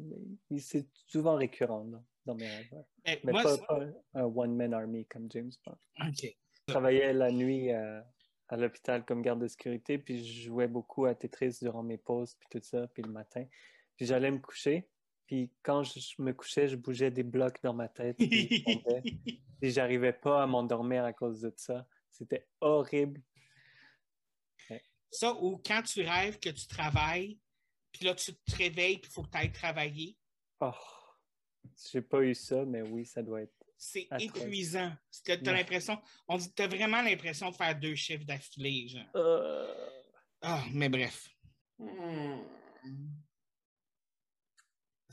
[0.50, 2.72] mais c'est souvent récurrent là, dans mes rêves.
[2.72, 2.85] ouais.
[3.04, 3.80] Ben, Mais moi, pas,
[4.14, 5.78] un one-man army comme James Bond.
[6.06, 6.37] OK.
[6.68, 7.70] Je travaillais la nuit
[8.48, 12.35] à l'hôpital comme garde de sécurité, puis je jouais beaucoup à Tetris durant mes pauses,
[12.35, 13.44] puis tout ça, puis le matin.
[13.96, 14.88] Puis j'allais me coucher,
[15.26, 19.02] puis quand je me couchais, je bougeais des blocs dans ma tête, puis je tombais.
[19.58, 21.86] Puis j'arrivais pas à m'endormir à cause de ça.
[22.10, 23.22] C'était horrible.
[25.10, 27.38] Ça, ou quand tu rêves que tu travailles,
[27.90, 30.18] puis là, tu te réveilles, puis il faut que tu ailles travailler,
[30.60, 30.70] Oh,
[31.90, 33.54] j'ai pas eu ça, mais oui, ça doit être.
[33.78, 34.92] c'est épuisant.
[35.24, 39.06] Tu as l'impression, on dit, t'as vraiment l'impression de faire deux chiffres d'affilée, genre.
[39.14, 39.74] Euh,
[40.42, 41.30] Ah, mais bref.
[41.78, 42.42] Hmm.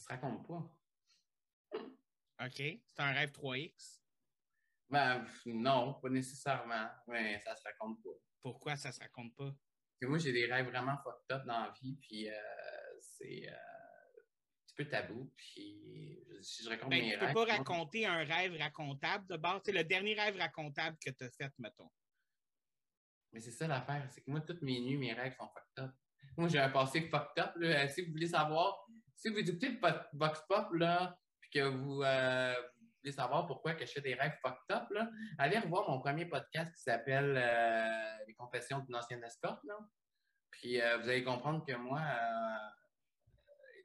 [0.04, 0.76] Ça se raconte pas.
[2.46, 2.56] OK.
[2.58, 4.02] C'est un rêve 3X.
[4.89, 8.10] Ben, non, pas nécessairement, mais ça se raconte pas.
[8.42, 9.46] Pourquoi ça se raconte pas?
[9.46, 12.34] Parce que moi, j'ai des rêves vraiment fucked up dans la vie, puis euh,
[13.00, 14.22] c'est euh, un
[14.66, 17.34] petit peu tabou, puis je- si je raconte Ben, mes tu peux rêves...
[17.34, 19.62] pas moi, raconter un rêve racontable de base.
[19.63, 21.89] C'est le dernier rêve racontable que tu as fait, mettons.
[23.32, 25.96] Mais c'est ça l'affaire, c'est que moi, toutes mes nuits, mes rêves sont fucked up.
[26.36, 27.88] Moi, j'ai un passé fucked up, là.
[27.88, 28.86] Si vous voulez savoir,
[29.24, 29.80] si vous écoutez
[30.14, 34.16] Vox Pop, là, puis que vous, euh, vous voulez savoir pourquoi que je fais des
[34.16, 38.96] rêves fucked up, là, allez revoir mon premier podcast qui s'appelle euh, Les confessions d'une
[38.98, 39.78] ancienne escorte, là.
[40.52, 42.02] Puis euh, vous allez comprendre que moi,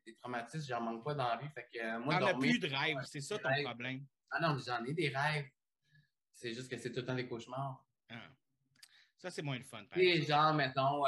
[0.05, 1.49] des traumatismes, j'en manque pas dans la vie.
[1.55, 3.65] Fait que moi, T'en as plus de rêves, c'est ça ton rêves.
[3.65, 4.05] problème.
[4.31, 5.47] Ah non, j'en ai des rêves.
[6.35, 7.85] C'est juste que c'est tout le temps des cauchemars.
[8.11, 8.17] Ah.
[9.19, 9.85] Ça, c'est moins le fun.
[9.87, 10.43] par Et exemple.
[10.43, 11.05] genre, mettons,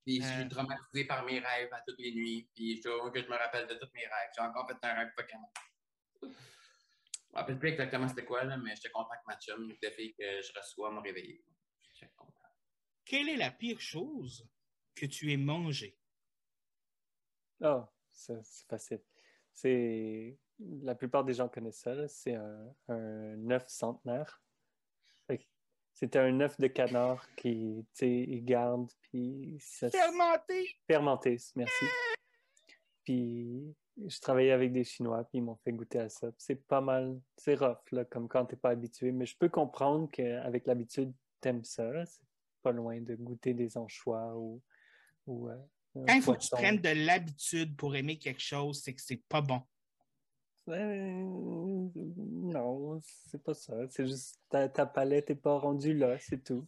[0.00, 0.40] euh, puis je Euh.
[0.40, 3.66] suis traumatisé par mes rêves à toutes les nuits, puis je que je me rappelle
[3.66, 4.30] de tous mes rêves.
[4.34, 5.40] J'ai encore fait un rêve fucking.
[6.22, 9.90] Je me rappelle plus exactement c'était quoi, là, mais j'étais content que ma chum, de
[9.90, 10.92] fille que je reçois.
[11.04, 12.34] J'étais content.
[13.04, 14.48] Quelle est la pire chose
[14.94, 15.96] que tu aies mangée?
[17.60, 19.02] Oh, ça, c'est facile.
[19.52, 22.08] C'est la plupart des gens connaissent ça.
[22.08, 24.42] C'est un, un œuf centenaire.
[26.00, 30.66] C'était un œuf de canard qui, tu sais, il garde puis ça Fermenté!
[30.86, 31.84] fermenté, merci.
[33.04, 33.74] Puis
[34.06, 36.28] je travaillais avec des Chinois puis ils m'ont fait goûter à ça.
[36.38, 39.12] C'est pas mal, c'est rough là, comme quand t'es pas habitué.
[39.12, 42.06] Mais je peux comprendre qu'avec l'habitude t'aimes ça.
[42.06, 42.22] C'est
[42.62, 44.62] pas loin de goûter des anchois ou
[45.26, 45.56] ou euh,
[45.92, 49.22] Quand il faut que tu prennes de l'habitude pour aimer quelque chose, c'est que c'est
[49.28, 49.60] pas bon.
[51.94, 53.74] Non, c'est pas ça.
[53.88, 56.66] C'est juste ta, ta palette n'est pas rendue là, c'est tout.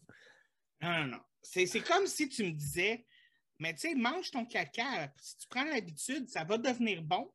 [0.81, 1.21] Non, non, non.
[1.43, 3.05] C'est c'est comme si tu me disais,
[3.59, 5.13] mais tu sais, mange ton caca.
[5.21, 7.31] Si tu prends l'habitude, ça va devenir bon.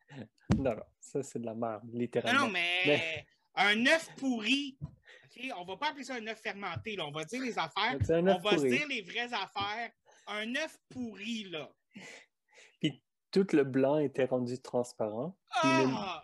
[0.57, 2.45] Non, non, ça c'est de la merde, littéralement.
[2.45, 3.25] non, mais, Mais-
[3.55, 7.05] un œuf pourri, OK, on va pas appeler ça un œuf fermenté, là.
[7.05, 9.91] on va dire les affaires, on œuf va se dire les vraies affaires.
[10.27, 11.69] Un œuf pourri, là.
[12.79, 13.01] Puis
[13.31, 16.23] tout le blanc était rendu transparent, Ah!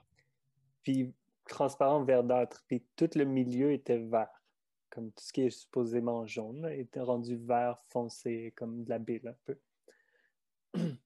[0.84, 1.13] Puis
[1.48, 4.43] transparent verdâtre, puis tout le milieu était vert,
[4.89, 9.28] comme tout ce qui est supposément jaune, était rendu vert foncé, comme de la bile
[9.28, 9.60] un peu.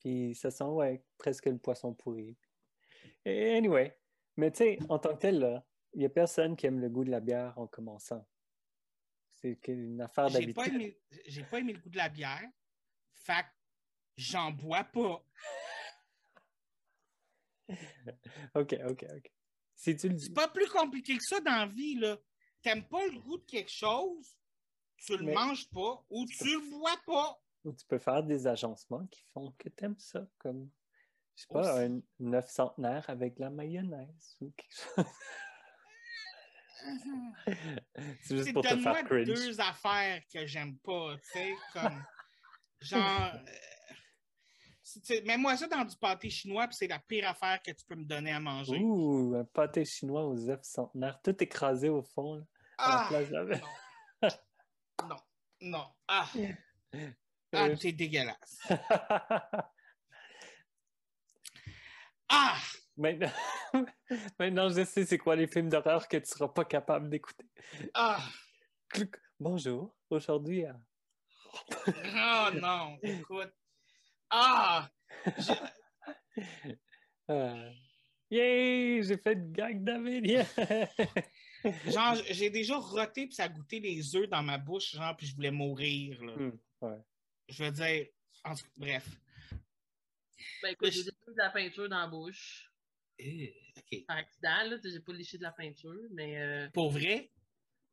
[0.00, 2.36] Puis ça sent, ouais, presque le poisson pourri.
[3.24, 3.98] Et anyway,
[4.36, 5.62] mais tu sais, en tant que tel,
[5.94, 8.24] il n'y a personne qui aime le goût de la bière en commençant.
[9.40, 10.74] C'est une affaire J'ai pas, d'habitude.
[10.74, 12.48] aimé, j'ai pas aimé le goût de la bière.
[13.14, 13.46] Fait
[14.16, 15.24] j'en bois pas.
[18.54, 19.32] Ok, ok, ok.
[19.74, 22.16] C'est pas plus compliqué que ça dans la vie, là.
[22.62, 24.36] T'aimes pas le goût de quelque chose,
[24.96, 27.40] tu le Mais- manges pas ou tu le bois pas.
[27.64, 30.70] Ou tu peux faire des agencements qui font que tu aimes ça, comme,
[31.34, 32.02] je sais pas, Aussi.
[32.20, 35.04] un œuf centenaire avec de la mayonnaise ou quelque chose.
[38.22, 39.26] C'est juste pour te faire cringe.
[39.26, 42.04] deux affaires que j'aime pas, tu sais, comme
[42.80, 43.00] Genre,
[45.24, 48.04] mets-moi ça dans du pâté chinois, puis c'est la pire affaire que tu peux me
[48.04, 48.78] donner à manger.
[48.78, 52.42] Ouh, un pâté chinois aux œufs centenaires, tout écrasé au fond, là,
[52.78, 53.06] à la Ah!
[53.08, 53.60] place de la-
[55.02, 55.08] Non.
[55.08, 55.16] non,
[55.60, 55.86] non.
[56.08, 58.58] Ah, ah Euh, t'es dégueulasse.
[62.28, 62.56] Ah!
[62.96, 63.30] Maintenant...
[64.38, 67.46] Maintenant, je sais c'est quoi les films d'horreur que tu seras pas capable d'écouter.
[67.94, 68.18] Ah!
[69.38, 70.76] Bonjour, aujourd'hui à...
[71.86, 73.52] Oh non, écoute.
[74.30, 74.90] Ah!
[75.38, 75.52] Je-
[77.30, 77.70] Euh,
[78.30, 79.02] Yay!
[79.02, 80.36] J'ai fait une gag d'Amélie!
[81.86, 85.26] Genre, j'ai déjà roté puis ça a goûté les œufs dans ma bouche, genre, puis
[85.26, 86.22] je voulais mourir.
[86.22, 86.36] là.
[86.36, 86.98] Hmm, ouais.
[87.48, 88.06] Je veux dire,
[88.44, 89.08] en tout cas, bref.
[90.62, 92.70] Ben écoute, j'ai de la peinture dans la bouche.
[93.20, 93.46] Euh.
[94.06, 96.38] Par accident, là, j'ai pas léché de la peinture, mais.
[96.38, 97.32] euh, Pour vrai,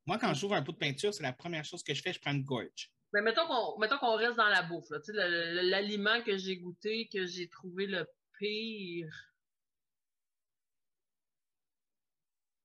[0.06, 2.20] moi, quand j'ouvre un pot de peinture, c'est la première chose que je fais, je
[2.20, 2.92] prends une gorge.
[3.14, 4.90] Mais mettons qu'on mettons qu'on reste dans la bouffe.
[4.90, 5.00] là.
[5.00, 8.08] Tu sais, le- le- L'aliment que j'ai goûté, que j'ai trouvé le
[8.40, 9.14] pire.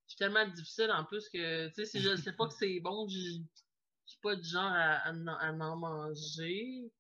[0.07, 2.81] C'est tellement difficile en plus que, tu sais, si je ne sais pas que c'est
[2.81, 6.91] bon, je je suis pas du genre à, à en- à en manger.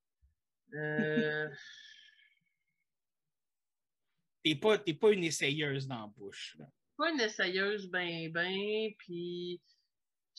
[0.74, 1.48] Euh,
[4.44, 6.56] T'es pas, t'es pas une essayeuse dans la bouche.
[6.58, 6.66] là.
[6.96, 9.60] pas une essayeuse ben ben, puis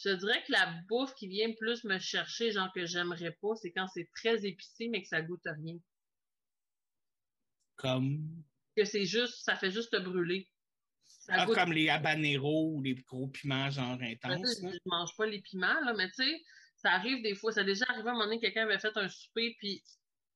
[0.04, 3.72] je dirais que la bouffe qui vient plus me chercher, genre que j'aimerais pas, c'est
[3.72, 5.78] quand c'est très épicé mais que ça goûte rien.
[7.76, 8.44] Comme,
[8.76, 10.50] Que c'est juste, ça fait juste te brûler.
[11.06, 14.62] Ça ah, goûte comme les habaneros ou les gros piments genre intenses.
[14.62, 14.72] là.
[14.72, 16.44] je mange pas les piments, là, mais tu sais,
[16.76, 17.52] ça arrive des fois.
[17.52, 19.84] Ça a déjà arrivé à un moment donné, quelqu'un avait fait un souper, puis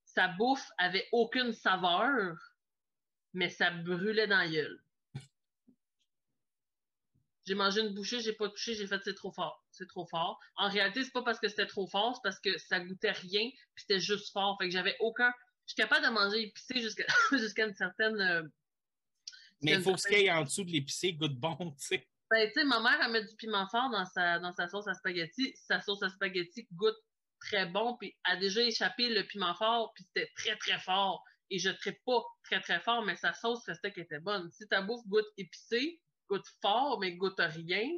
[0.05, 2.35] sa bouffe avait aucune saveur,
[3.33, 4.82] mais ça brûlait dans la gueule.
[7.45, 9.65] J'ai mangé une bouchée, j'ai pas touché, j'ai fait c'est trop fort.
[9.71, 10.39] C'est trop fort.
[10.55, 13.49] En réalité, c'est pas parce que c'était trop fort, c'est parce que ça goûtait rien,
[13.49, 14.57] puis c'était juste fort.
[14.59, 15.31] Fait que j'avais aucun.
[15.65, 18.19] Je suis capable de manger épicé jusqu'à jusqu'à une certaine.
[18.19, 18.43] euh,
[19.61, 22.07] Mais il faut ce qu'il y ait en dessous de l'épicé goûte bon, tu sais.
[22.29, 24.87] Ben, tu sais, ma mère, elle met du piment fort dans sa, dans sa sauce
[24.87, 25.53] à spaghetti.
[25.55, 26.97] Sa sauce à spaghetti goûte
[27.39, 31.23] très bon, puis a déjà échappé le piment fort, puis c'était très, très fort.
[31.49, 34.49] Et je ne pas très, très fort, mais sa sauce restait qu'elle était bonne.
[34.51, 37.89] Si ta bouffe goûte épicé, goûte fort, mais goûte rien,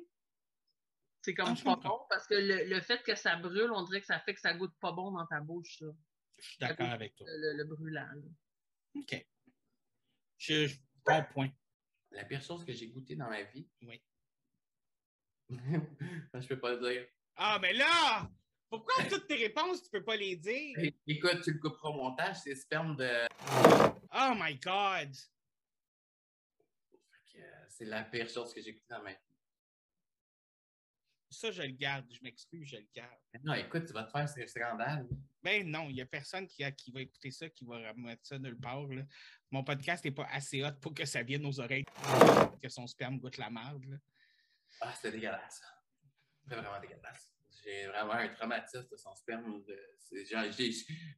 [1.22, 4.02] c'est comme Ah, pas bon, parce que le, le fait que ça brûle, on dirait
[4.02, 5.86] que ça fait que ça goûte pas bon dans ta bouche, ça,
[6.40, 7.26] Je suis d'accord avec toi.
[7.30, 8.02] le, le brûlant.
[8.06, 8.22] là.
[8.96, 9.28] OK.
[10.38, 11.50] Je, je bon point.
[12.12, 13.68] La pire chose que j'ai goûté dans ma vie.
[13.82, 14.02] Oui.
[15.50, 17.08] je peux pas le dire.
[17.36, 18.30] Ah, mais là!
[18.70, 20.92] Pourquoi toutes tes réponses, tu peux pas les dire?
[21.08, 23.28] Écoute, tu le couperas au montage, c'est sperme de.
[24.14, 25.14] Oh my God!
[27.78, 29.18] C'est la pire chose que j'ai goûté dans ma vie.
[31.30, 32.06] Ça, je le garde.
[32.10, 33.20] Je m'excuse, je le garde.
[33.44, 35.06] Non, écoute, tu vas te faire ce scandale.
[35.44, 38.26] Ben non, il n'y a personne qui, a- qui va écouter ça, qui va remettre
[38.26, 38.88] ça nulle part.
[38.88, 39.04] là.
[39.52, 41.84] Mon podcast n'est pas assez hot pour que ça vienne aux oreilles,
[42.62, 44.00] que son sperme goûte la merde.
[44.80, 45.62] Ah, c'était dégueulasse.
[46.44, 47.34] C'était vraiment dégueulasse.
[47.62, 49.62] J'ai vraiment un traumatisme de son sperme.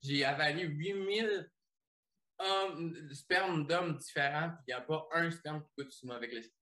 [0.02, 1.52] j'ai avalé 8000
[2.40, 6.32] hommes, spermes d'hommes différents, puis il n'y a pas un sperme qui sur moi avec
[6.32, 6.54] les.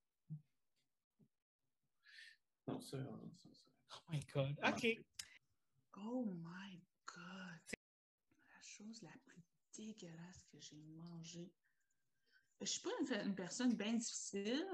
[2.67, 3.67] Non, ça, non, ça, ça.
[3.93, 4.59] Oh my God.
[4.67, 5.05] OK.
[5.97, 7.79] Oh my God.
[8.49, 9.43] La chose la plus
[9.77, 11.53] dégueulasse que j'ai mangée.
[12.61, 14.65] Je suis pas une, une personne bien difficile,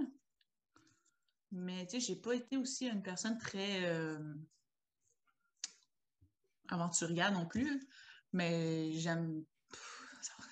[1.51, 4.33] mais tu sais, j'ai pas été aussi une personne très euh,
[6.69, 7.81] aventurière non plus.
[8.33, 9.43] Mais j'aime.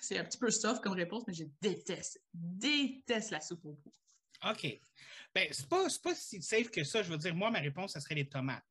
[0.00, 3.92] C'est un petit peu soft comme réponse, mais je déteste, déteste la soupe au pois.
[4.52, 4.80] OK.
[5.34, 7.02] Ben, c'est pas, pas si safe que ça.
[7.02, 8.64] Je veux dire, moi, ma réponse, ça serait les tomates.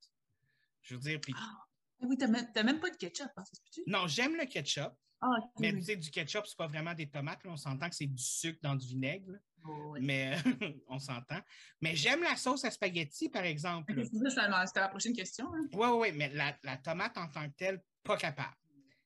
[0.81, 1.65] Je veux dire, puis Ah
[2.01, 3.43] Oui, t'as même, même pas de ketchup, hein,
[3.85, 5.27] non, j'aime le ketchup, Ah,
[5.59, 5.79] mais oui.
[5.79, 7.43] tu sais, du ketchup, c'est pas vraiment des tomates.
[7.43, 7.51] là.
[7.51, 9.33] On s'entend que c'est du sucre dans du vinaigre.
[9.65, 9.99] Oh, ouais.
[10.01, 10.35] mais
[10.87, 11.39] on s'entend.
[11.81, 13.93] Mais j'aime la sauce à spaghetti, par exemple.
[14.03, 15.45] C'était la prochaine question.
[15.53, 15.67] Hein?
[15.73, 18.55] Oui, oui, oui, mais la, la tomate en tant que telle, pas capable.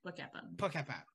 [0.03, 0.55] Pas capable.
[0.55, 1.05] Pas capable.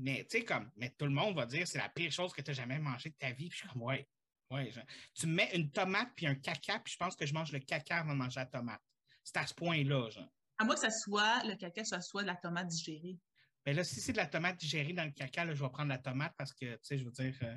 [0.00, 2.40] Mais tu sais, comme, mais tout le monde va dire c'est la pire chose que
[2.40, 3.48] tu as jamais mangé de ta vie.
[3.48, 4.08] Puis je suis comme, ouais,
[4.50, 4.70] ouais.
[4.70, 4.80] je-
[5.14, 7.58] tu me mets une tomate puis un caca, puis je pense que je mange le
[7.58, 8.80] caca avant de manger la tomate.
[9.24, 10.32] C'est à ce point-là, genre.
[10.58, 13.18] À moins que ça soit, le caca, ça soit de la tomate digérée.
[13.66, 15.88] Mais là, si c'est de la tomate digérée dans le caca, là, je vais prendre
[15.90, 17.56] la tomate parce que, tu sais, je veux dire, euh,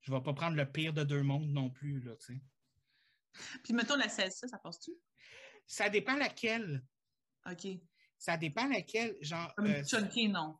[0.00, 2.40] je vais pas prendre le pire de deux mondes non plus, là, tu sais.
[3.64, 4.92] Puis mettons la salsa, ça passe-tu?
[5.66, 6.82] Ça dépend laquelle.
[7.50, 7.66] OK.
[8.18, 9.16] Ça dépend laquelle.
[9.20, 10.58] Genre, Comme euh, chunky, non.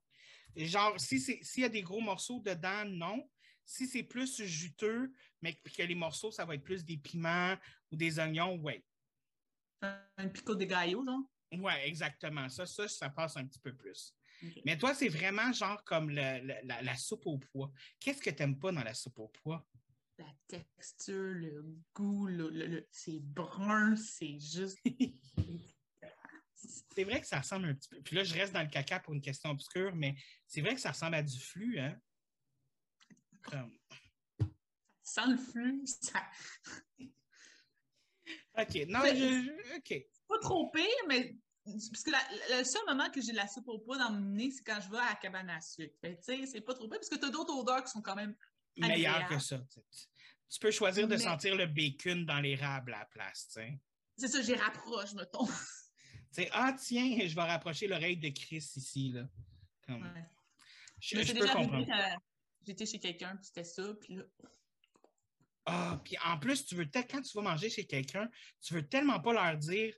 [0.57, 3.29] Genre, si c'est- s'il y a des gros morceaux dedans, non.
[3.65, 7.57] Si c'est plus juteux, mais que les morceaux, ça va être plus des piments
[7.91, 8.85] ou des oignons, ouais.
[9.81, 11.21] Un, un pico de gallo, genre?
[11.53, 12.49] Ouais, exactement.
[12.49, 14.15] Ça, ça, ça passe un petit peu plus.
[14.65, 17.71] Mais toi, c'est vraiment genre comme le- le- la, la soupe au pois.
[18.01, 19.67] Qu'est-ce que t'aimes pas dans la soupe au pois?
[20.19, 24.79] La texture, le goût, le- c'est brun, c'est juste.
[26.95, 28.01] C'est vrai que ça ressemble un petit peu.
[28.03, 30.15] Puis là, je reste dans le caca pour une question obscure, mais
[30.47, 31.99] c'est vrai que ça ressemble à du flux, hein?
[33.43, 33.77] Comme-
[35.03, 36.23] Sans le flux, ça.
[38.59, 38.75] OK.
[38.89, 40.07] Non, je- OK.
[40.29, 43.69] pas trop pire, mais parce que la- le seul moment que j'ai de la soupe
[43.69, 45.95] au pois dans mon nez, c'est quand je vais à la cabane à sucre.
[46.03, 48.37] Tu sais, c'est pas trop pire parce que t'as d'autres odeurs qui sont quand même.
[48.77, 49.35] Meilleur Agréable.
[49.37, 49.59] que ça.
[49.59, 50.07] tu sais.
[50.49, 53.81] Tu peux choisir de Mais- sentir le bacon dans l'érable à la place, tu sais.
[54.19, 55.47] C'est ça, j'y rapproche, mettons.
[56.35, 59.29] Tu sais, ah tiens, je vais rapprocher l'oreille de Chris ici, là.
[59.87, 60.25] Comme- Ouais.
[61.01, 61.85] Je, je peux comprendre.
[61.87, 62.23] que
[62.67, 64.23] j'étais chez quelqu'un, puis c'était ça, puis là.
[65.67, 68.29] Ah, puis en plus, tu veux te- quand tu vas manger chez quelqu'un,
[68.61, 69.95] tu veux tellement pas leur dire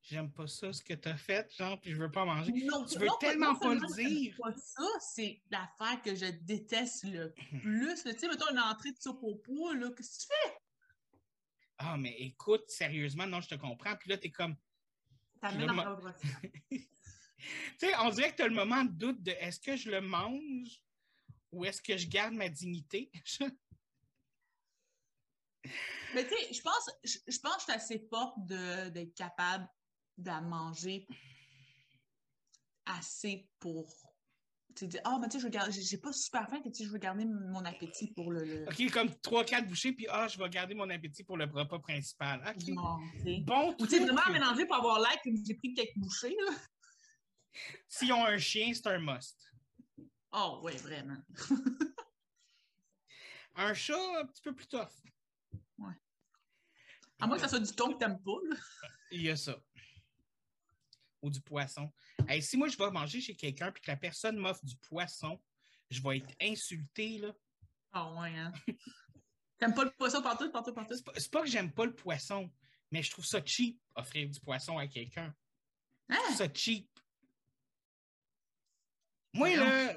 [0.00, 2.50] j'aime pas ça ce que tu as fait, genre, puis je veux pas manger.
[2.52, 4.34] Non, Tu veux non, tellement non pas le dire.
[4.40, 8.04] pas ça, c'est l'affaire que je déteste le plus.
[8.04, 8.12] là.
[8.14, 10.54] Tu sais, mettons une entrée de soupe au là, qu'est-ce que tu fais?
[11.78, 13.96] Ah, mais écoute, sérieusement, non, je te comprends.
[13.96, 14.56] Puis là, t'es comme.
[15.42, 16.20] Ma- ma brosse.
[16.70, 16.88] tu
[17.78, 20.00] sais, on dirait que tu as le moment de doute de est-ce que je le
[20.00, 20.82] mange
[21.52, 23.10] ou est-ce que je garde ma dignité?
[26.14, 29.68] Mais tu sais, je pense, je, je pense que je suis assez forte d'être capable
[30.16, 31.06] de manger
[32.86, 33.86] assez pour
[34.78, 36.84] tu dire Ah, mais tu sais, je veux garder- j'ai pas super faim, tu sais,
[36.84, 38.44] je veux garder mon appétit pour le.
[38.44, 41.78] le- OK, comme 3-4 bouchées, puis ah, je vais garder mon appétit pour le repas
[41.78, 42.42] principal.
[42.46, 42.62] OK.
[43.22, 43.40] Sais.
[43.40, 46.52] Bon, Ou tu sais, vraiment mélanger pour avoir l'air que j'ai pris quelques bouchées, là.
[47.88, 49.36] S'ils ont un chien, c'est un must.
[50.32, 51.16] Oh, ouais, vraiment.
[53.60, 54.86] Un chat, un petit peu plus tough.
[57.20, 58.56] À moins que ça soit du thon que t'aimes pas, là.
[59.10, 59.56] Il y a ça.
[61.22, 61.90] Ou du poisson.
[62.28, 65.40] Hey, si moi, je vais manger chez quelqu'un puis que la personne m'offre du poisson,
[65.90, 67.18] je vais être insulté.
[67.18, 67.32] Là.
[67.92, 68.52] Ah, ouais, hein.
[69.58, 70.94] T'aimes pas le poisson partout, partout, partout?
[70.94, 72.52] C'est pas, pas que j'aime pas le poisson,
[72.90, 75.34] mais je trouve ça cheap, offrir du poisson à quelqu'un.
[76.08, 76.18] Je Hein?
[76.24, 76.88] trouve ça cheap.
[79.32, 79.94] Moi, là,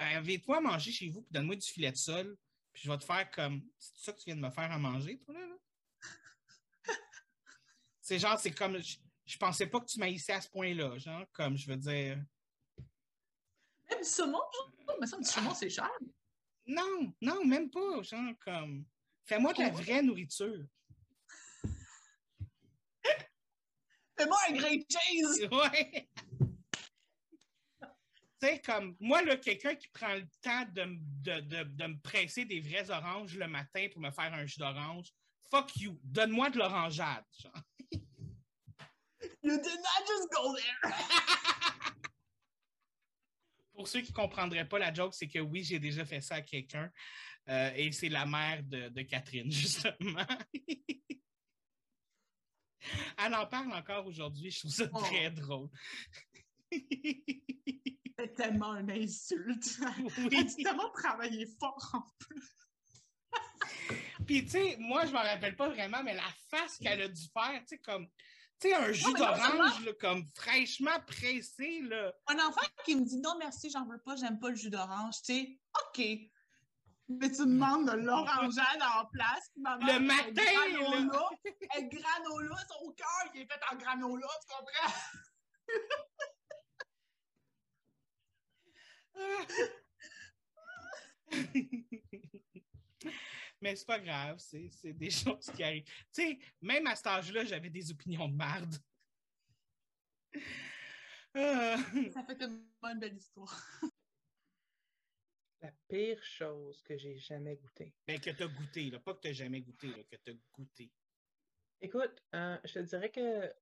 [0.00, 2.36] invite-moi à manger chez vous puis donne-moi du filet de sol,
[2.72, 3.62] puis je vais te faire comme.
[3.78, 5.46] C'est ça que tu viens de me faire à manger, toi, là?
[5.46, 5.54] là?
[8.00, 8.82] c'est genre, c'est comme.
[8.82, 12.16] Je, je pensais pas que tu m'haïssais à ce point-là, genre, comme je veux dire.
[13.90, 14.96] Même du saumon, genre?
[15.00, 15.90] Mais ça, du saumon, c'est cher.
[16.66, 18.84] Non, non, même pas, genre, comme.
[19.24, 20.64] Fais-moi de la vraie nourriture.
[24.18, 25.48] Fais-moi un great cheese!
[25.50, 26.08] Ouais.
[28.40, 32.44] Tu sais, comme moi, là, quelqu'un qui prend le temps de, de- de me presser
[32.44, 35.08] des vraies oranges le matin pour me faire un jus d'orange,
[35.50, 35.98] fuck you.
[36.02, 37.24] Donne-moi de l'orangeade.
[37.40, 37.62] genre.
[39.42, 40.92] You did not just go there!
[43.74, 46.36] Pour ceux qui ne comprendraient pas la joke, c'est que oui, j'ai déjà fait ça
[46.36, 46.90] à quelqu'un.
[47.48, 50.24] euh, et c'est la mère de, de Catherine, justement.
[53.18, 54.50] Elle en parle encore aujourd'hui.
[54.50, 55.00] Je trouve ça Oh.
[55.00, 55.68] très drôle.
[58.16, 59.80] C'est tellement une insulte.
[59.98, 60.28] Oui.
[60.30, 62.48] Elle a tellement travaillé fort en plus.
[64.24, 67.22] Puis, tu sais, moi, je m'en rappelle pas vraiment, mais la face qu'elle a dû
[67.32, 68.08] faire, tu sais, comme,
[68.64, 72.14] tu sais, un jus d'orange, comme fraîchement pressé, là.
[72.28, 75.16] Un enfant qui me dit non merci, j'en veux pas, j'aime pas le jus d'orange,
[75.22, 76.02] tu sais, OK.
[77.08, 79.50] Mais tu demandes de l'orangeade en place.
[79.56, 81.28] Le matin, granola,
[81.76, 84.94] elle granola, son cœur, il est fait en granola, tu comprends?
[93.64, 95.84] mais c'est pas grave, c'est c'est des choses qui arrivent.
[95.84, 98.76] Tu sais, même à cet âge-là, j'avais des opinions de marde.
[101.36, 101.76] Ah.
[102.12, 103.60] Ça fait tellement une belle histoire.
[105.60, 107.92] La pire chose que j'ai jamais goûtée.
[108.06, 109.00] Ben, que t'as goûté, là.
[109.00, 110.92] Pas que t'as jamais goûté, là, que t'as goûté.
[111.80, 113.52] Écoute, euh, je te dirais que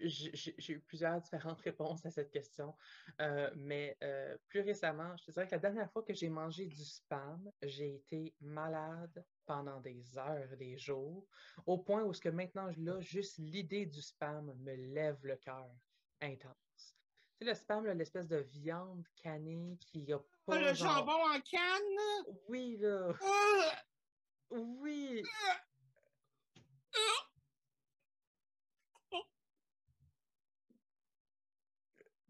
[0.00, 2.76] j'ai eu plusieurs différentes réponses à cette question,
[3.20, 6.66] Euh, mais euh, plus récemment, je te dirais que la dernière fois que j'ai mangé
[6.66, 11.26] du spam, j'ai été malade pendant des heures, des jours,
[11.66, 15.70] au point où ce que maintenant, là, juste l'idée du spam me lève le cœur
[16.20, 16.54] intense.
[17.40, 21.12] Tu sais, le spam, l'espèce de viande canée qui a pas Ah, le genre- jambon
[21.12, 22.34] en canne!
[22.48, 23.12] Oui, là.
[23.22, 23.82] Ah!
[24.50, 25.22] Oui.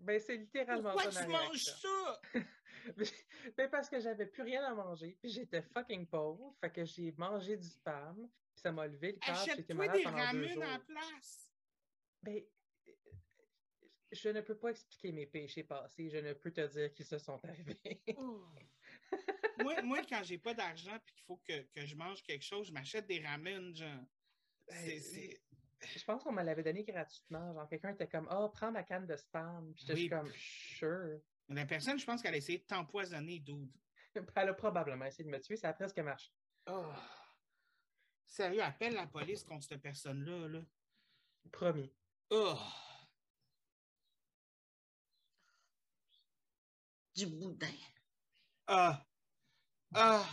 [0.08, 2.20] Ben, c'est littéralement Pourquoi ça tu ma manges ça?
[3.58, 7.12] Ben, parce que j'avais plus rien à manger, puis j'étais fucking pauvre, fait que j'ai
[7.12, 8.16] mangé du spam,
[8.54, 10.64] puis ça m'a levé le cœur, puis j'étais malade des pendant deux jours.
[10.64, 11.52] la place.
[12.22, 12.42] Ben,
[14.10, 17.18] Je ne peux pas expliquer mes péchés passés, je ne peux te dire qu'ils se
[17.18, 18.02] sont arrivés.
[19.58, 22.68] moi, moi, quand j'ai pas d'argent et qu'il faut que, que je mange quelque chose,
[22.68, 24.06] je m'achète des ramen, genre.
[24.66, 25.42] Ben, c'est-
[25.80, 27.52] Je pense qu'on me l'avait donné gratuitement.
[27.54, 29.72] Genre, quelqu'un était comme, oh, prends ma canne de spam.
[29.74, 30.00] Puis j'étais Oui.
[30.00, 31.20] juste comme, sure.
[31.48, 33.70] La personne, je pense qu'elle a essayé de t'empoisonner, dude.
[34.34, 36.30] Elle a probablement essayé de me tuer, ça a presque marché.
[36.66, 36.92] Oh.
[38.26, 40.48] Sérieux, appelle la police contre cette personne-là.
[40.48, 40.60] Là.
[41.52, 41.94] Promis.
[42.30, 42.58] Oh.
[47.14, 47.74] Du boudin.
[48.66, 49.04] Ah.
[49.94, 50.26] Ah.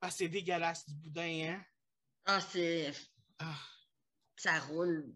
[0.00, 1.64] Ah, c'est dégueulasse du boudin, hein?
[2.24, 2.92] Ah, c'est.
[3.38, 3.56] Ah.
[4.36, 5.12] Ça roule.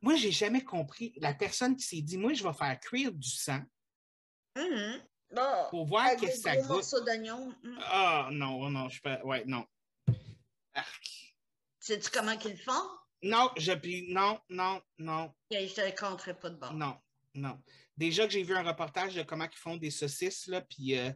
[0.00, 3.28] Moi, j'ai jamais compris la personne qui s'est dit, moi, je vais faire cuire du
[3.28, 3.62] sang
[4.56, 5.02] Hum,
[5.32, 5.66] Bon.
[5.70, 6.70] pour voir qu'est-ce que ça gros goûte.
[6.76, 7.52] morceaux d'oignon.
[7.64, 7.78] hum.
[7.82, 9.16] Ah, non, non, je peux.
[9.24, 9.66] Ouais, non.
[10.74, 11.34] Arc.
[11.80, 12.88] Sais-tu comment qu'ils font?
[13.22, 16.72] Non, je puis non, non, non, Ok, je te compterai pas de bord.
[16.74, 16.96] non,
[17.34, 17.60] non.
[17.96, 21.10] Déjà que j'ai vu un reportage de comment ils font des saucisses, là, puis euh,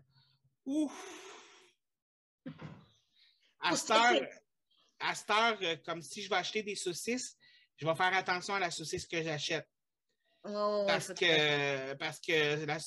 [0.64, 0.93] ouf!
[3.61, 4.22] À cette heure,
[5.01, 7.36] à cette heure, euh, comme si je vais acheter des saucisses,
[7.76, 9.68] je vais faire attention à la saucisse que j'achète.
[10.44, 12.78] Ouais, Parce que, parce que, la,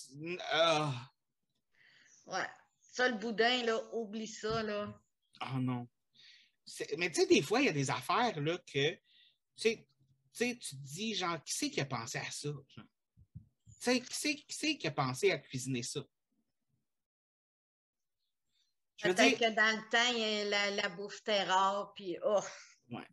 [0.51, 1.11] ah,
[2.25, 2.47] Ouais.
[2.79, 4.93] Ça, le boudin, là, oublie ça, là.
[5.41, 5.87] oh non.
[6.97, 8.99] Mais tu sais, des fois, il y a des affaires, là, que, tu
[9.55, 9.87] sais,
[10.33, 12.49] tu te dis, genre, qui c'est qui a pensé à ça?
[12.49, 12.85] genre?
[13.35, 16.01] Tu sais, qui c'est qui, c'est qui a pensé à cuisiner ça?
[19.01, 22.39] Je veux Peut-être dire, que dans le temps, la, la bouffe était rare, puis oh.
[22.89, 23.07] Ouais.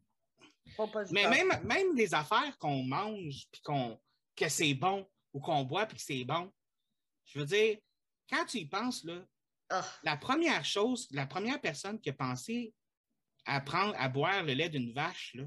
[1.10, 4.00] Mais même, même des affaires qu'on mange, puis qu'on,
[4.36, 6.52] que c'est bon, ou qu'on boit, puis que c'est bon,
[7.24, 7.78] je veux dire,
[8.28, 9.24] quand tu y penses, là,
[9.70, 12.74] Ah, la première chose, la première personne qui a pensé
[13.46, 15.44] à prendre, à boire le lait d'une vache, là,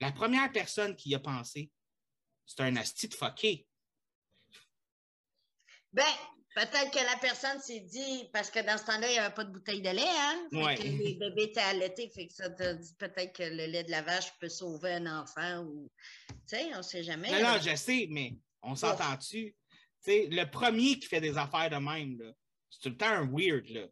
[0.00, 1.70] la première personne qui y a pensé,
[2.46, 3.66] c'est un asti de fucké.
[5.92, 6.04] Ben,
[6.54, 9.44] peut-être que la personne s'est dit, parce que dans ce temps-là, il n'y avait pas
[9.44, 10.48] de bouteille de lait, hein?
[10.50, 10.74] Fait Ouais.
[10.76, 13.90] que les bébés étaient allaités, fait que ça t'a dit peut-être que le lait de
[13.90, 15.90] la vache peut sauver un enfant ou.
[16.28, 17.30] Tu sais, on ne sait jamais.
[17.30, 17.56] Non, là.
[17.56, 19.54] non, je sais, mais on s'entend-tu?
[20.02, 22.32] Tu sais, le premier qui fait des affaires de même, là,
[22.70, 23.86] c'est tout le temps un weird, là.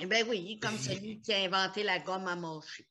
[0.00, 2.86] Eh ben oui, comme celui qui a inventé la gomme à mâcher.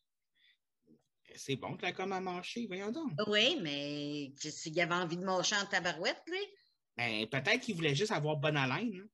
[1.35, 3.11] C'est bon que la gomme à mâcher, voyons donc.
[3.27, 6.39] Oui, mais s'il avait envie de mâcher en tabarouette, lui,
[6.97, 8.93] Ben, peut-être qu'il voulait juste avoir bonne haleine.
[8.95, 9.07] hein.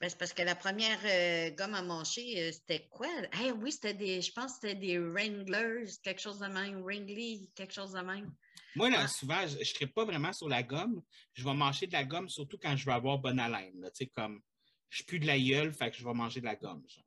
[0.00, 3.08] ben, c'est parce que la première euh, gomme à mâcher, euh, c'était quoi?
[3.44, 7.50] Eh oui, c'était des, je pense que c'était des Wranglers, quelque chose de même, Wrigley,
[7.54, 8.34] quelque chose de même.
[8.74, 9.08] Moi, là, Ah.
[9.08, 11.02] souvent, je ne serai pas vraiment sur la gomme.
[11.34, 13.82] Je vais manger de la gomme, surtout quand je veux avoir bonne haleine.
[13.94, 14.42] Tu sais, comme,
[14.90, 16.84] je pue de la gueule, fait que je vais manger de la gomme.
[16.88, 17.04] genre.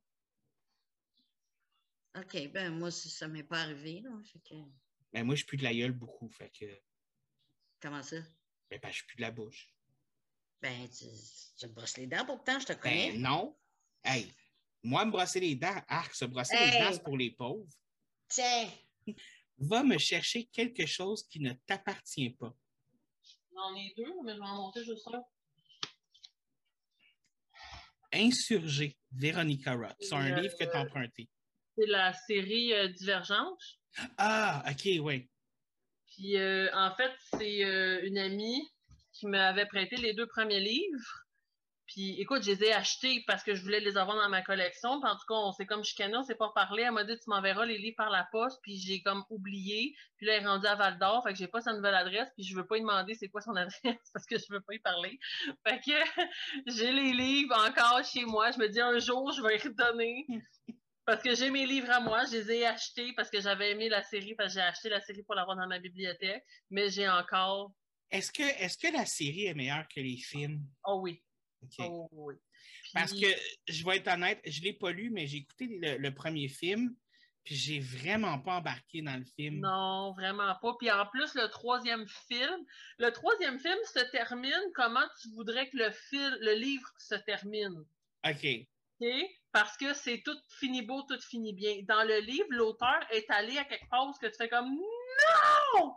[2.18, 4.10] OK, ben moi, ça ça m'est pas arrivé, là.
[4.24, 4.56] fait que-
[5.14, 6.66] Ben, moi, je pue de la gueule beaucoup, fait que,
[7.80, 8.18] comment ça?
[8.70, 9.70] Ben, ben, je pue de la bouche.
[10.62, 13.12] Ben, tu, tu te brosses les dents pourtant, je te connais.
[13.14, 13.58] Ben, non.
[14.04, 14.32] Hey,
[14.84, 17.68] moi, me brosser les dents, arc, se brosser les dents, c'est pour les pauvres.
[18.28, 18.70] Tiens,
[19.58, 22.56] Va me chercher quelque chose qui ne t'appartient pas.
[23.54, 25.22] J'en ai deux, mais je vais en monter juste un.
[28.14, 29.96] Insurgé, Véronica Roth.
[30.00, 31.30] C'est un Euh, livre que tu as emprunté.
[31.78, 33.80] C'est la série euh, Divergence.
[34.18, 35.30] Ah, OK, oui.
[36.20, 38.70] Puis euh, en fait, c'est euh, une amie
[39.14, 41.26] qui m'avait prêté les deux premiers livres.
[41.88, 44.90] Puis écoute, je les ai achetés parce que je voulais les avoir dans ma collection.
[44.90, 46.84] En tout cas, on s'est comme chicané, on s'est pas parlé.
[46.84, 48.60] Elle m'a dit tu m'enverras les livres par la poste.
[48.64, 49.96] Puis j'ai comme oublié.
[50.18, 51.24] Puis là, elle est rendue à Val d'Or.
[51.24, 52.28] Fait que j'ai pas sa nouvelle adresse.
[52.36, 54.74] Puis je veux pas lui demander c'est quoi son adresse parce que je veux pas
[54.74, 55.18] y parler.
[55.66, 55.92] Fait que
[56.68, 58.52] j'ai les livres encore chez moi.
[58.52, 60.28] Je me dis un jour, je vais y redonner.
[61.10, 63.90] Parce que j'ai mes livres à moi, je les ai achetés parce que j'avais aimé
[63.90, 67.10] la série, parce que j'ai acheté la série pour l'avoir dans ma bibliothèque, mais j'ai
[67.10, 67.74] encore.
[68.12, 70.64] Est-ce que, est que la série est meilleure que les films?
[70.86, 71.20] Oh oui.
[71.80, 72.36] Oh oui.
[72.94, 73.26] Parce que,
[73.68, 76.48] je vais être honnête, je ne l'ai pas lu, mais j'ai écouté le, le premier
[76.48, 76.96] film,
[77.44, 79.62] puis j'ai vraiment pas embarqué dans le film.
[79.62, 80.76] Non, vraiment pas.
[80.78, 82.66] Puis en plus, le troisième film,
[83.00, 87.84] le troisième film se termine comment tu voudrais que le, fil, le livre se termine?
[88.28, 88.68] OK.
[89.52, 91.78] Parce que c'est tout fini beau, tout fini bien.
[91.88, 95.96] Dans le livre, l'auteur est allé à quelque ce que tu fais comme non!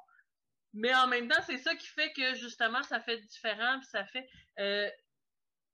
[0.74, 4.06] Mais en même temps, c'est ça qui fait que justement, ça fait différent, puis ça
[4.06, 4.26] fait.
[4.58, 4.88] euh,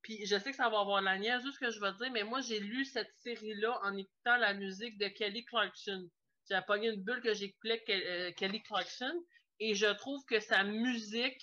[0.03, 2.11] puis je sais que ça va avoir la niaise, juste ce que je vais dire,
[2.13, 6.09] mais moi, j'ai lu cette série-là en écoutant la musique de Kelly Clarkson.
[6.51, 9.15] J'ai pogné une bulle que j'écoutais euh, Kelly Clarkson,
[9.61, 11.43] et je trouve que sa musique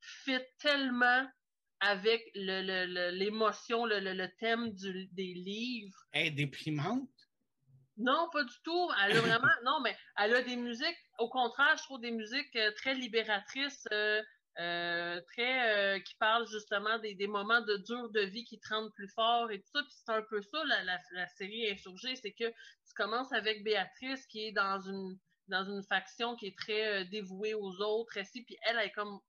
[0.00, 1.26] fit tellement
[1.80, 5.96] avec le- le- le- l'émotion, le, le- le thème du- des livres.
[6.12, 7.08] Elle est déprimante?
[7.98, 8.90] Non, pas du tout.
[9.04, 9.48] Elle a vraiment.
[9.64, 10.98] non, mais elle a des musiques.
[11.18, 14.22] Au contraire, je trouve des musiques euh, très libératrices, euh,
[14.58, 15.74] euh, très.
[15.96, 19.08] euh, qui parlent justement des, des moments de dur de vie qui te rendent plus
[19.14, 19.82] fort et tout ça.
[19.82, 22.16] Puis c'est un peu ça, la, la, la série Insurgée.
[22.16, 25.18] C'est que tu commences avec Béatrice qui est dans une
[25.48, 29.20] dans une faction qui est très dévouée aux autres, ainsi, puis elle, elle est comme.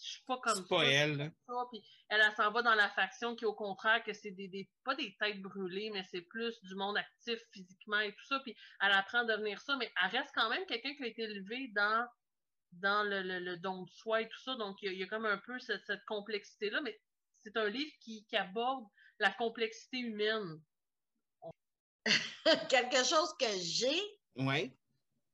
[0.00, 1.16] Je suis pas comme C'est pas ça, elle.
[1.16, 1.30] là.
[1.46, 4.48] ça, puis elle, elle s'en va dans la faction qui, au contraire, que c'est des,
[4.48, 8.40] des- pas des têtes brûlées, mais c'est plus du monde actif physiquement et tout ça,
[8.40, 11.22] puis elle apprend à devenir ça, mais elle reste quand même quelqu'un qui a été
[11.22, 12.06] élevé dans,
[12.72, 14.98] dans le, le, le don de soi et tout ça, donc il y a, il
[14.98, 17.00] y a comme un peu cette, cette complexité-là, mais
[17.44, 18.84] c'est un livre qui, qui aborde
[19.18, 20.60] la complexité humaine.
[22.68, 24.00] Quelque chose que j'ai
[24.36, 24.74] Ouais.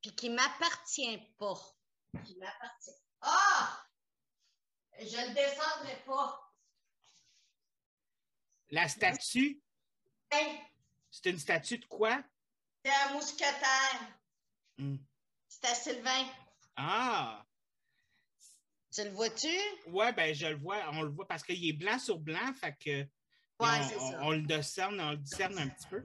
[0.02, 1.54] puis qui m'appartient pas.
[2.24, 2.90] Qui m'appartient.
[3.22, 3.84] Ah!
[5.00, 6.44] Je le descendrai pas.
[8.70, 9.60] La statue,
[10.30, 10.60] Hey,
[11.10, 12.22] c'est une statue de quoi?
[12.84, 14.18] c'est un mousquetaire.
[14.76, 14.96] Hmm.
[15.48, 16.28] C'est à Sylvain.
[16.76, 17.44] Ah!
[18.92, 19.48] Tu le vois-tu?
[19.86, 22.76] Ouais, ben je le vois, on le voit parce qu'il est blanc sur blanc, fait
[22.78, 23.08] que Ouais,
[23.80, 24.18] on, c'est on- ça.
[24.22, 26.04] on le discerne, on le discerne un petit peu.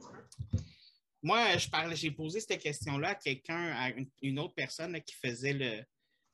[1.21, 4.99] Moi, je parlais, j'ai posé cette question-là à quelqu'un, à une, une autre personne là,
[4.99, 5.83] qui faisait le,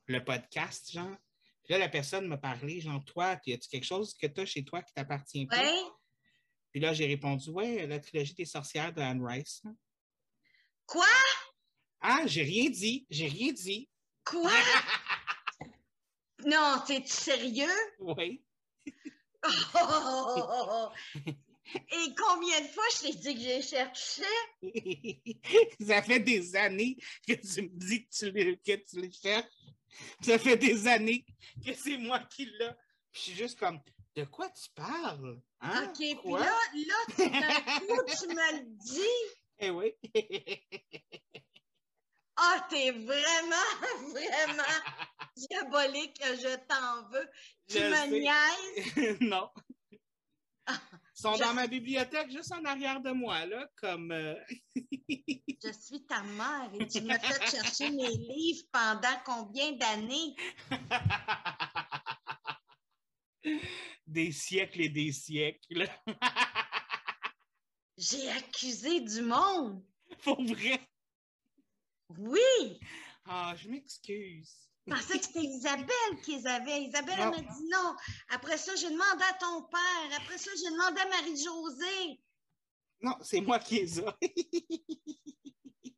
[0.07, 1.16] le podcast, genre.
[1.70, 4.45] Puis là, la personne m'a parlé, genre, toi, y a-tu quelque chose que tu as
[4.47, 5.61] chez toi qui t'appartient pas?
[5.61, 5.84] Ouais.
[6.72, 9.61] Puis là, j'ai répondu, ouais, la trilogie des sorcières de Anne Rice.
[10.88, 11.05] Quoi?
[12.01, 13.88] Ah, j'ai rien dit, j'ai rien dit.
[14.26, 14.49] Quoi?
[16.43, 17.67] non, t'es-tu sérieux?
[17.99, 18.43] oui.
[21.91, 24.24] Et combien de fois je t'ai dit que j'ai cherché?
[25.88, 26.97] Ça fait des années
[27.28, 29.45] que tu me dis que tu que tu le cherches.
[30.21, 31.25] Ça fait des années
[31.65, 32.69] que c'est moi qui l'ai.
[33.11, 33.79] Puis je suis juste comme,
[34.15, 35.39] de quoi tu parles?
[35.61, 35.85] Hein?
[35.85, 39.01] OK, puis là, là, tout d'un coup, tu me le dis.
[39.61, 39.93] Eh oui.
[42.37, 43.69] Ah, t'es vraiment,
[44.13, 44.63] vraiment
[45.35, 47.29] diabolique, je t'en veux.
[47.67, 49.09] Tu Je me sais.
[49.09, 49.17] niaises?
[49.19, 49.49] non.
[51.20, 54.09] Sont je- dans ma bibliothèque, juste en arrière de moi, là, comme...
[54.13, 54.36] euh,
[54.76, 60.34] Je suis ta mère et tu m'as fait chercher mes livres pendant combien d'années?
[64.07, 65.89] des siècles et des siècles.
[67.97, 69.84] J'ai accusé du monde.
[70.24, 70.80] Pour vrai?
[72.17, 72.80] Oui,
[73.26, 74.68] Ah, je m'excuse.
[74.89, 76.83] Je pensais que c'était Isabelle qui les avait.
[76.83, 77.95] Isabelle, elle m'a dit non.
[78.29, 80.17] Après ça, j'ai demandé à ton père.
[80.17, 82.21] Après ça, j'ai demandé à Marie-Josée.
[83.01, 84.03] Non, c'est moi qui les ai.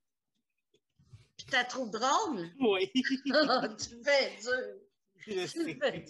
[1.37, 2.49] Puis t'as trouvé drôle?
[2.59, 2.91] oui.
[2.93, 4.75] tu fais dur.
[5.27, 6.05] Je sais.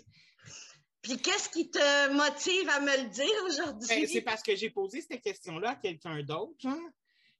[1.01, 3.87] Puis qu'est-ce qui te motive à me le dire aujourd'hui?
[3.89, 6.77] Ben, c'est parce que j'ai posé cette question-là à quelqu'un d'autre, genre.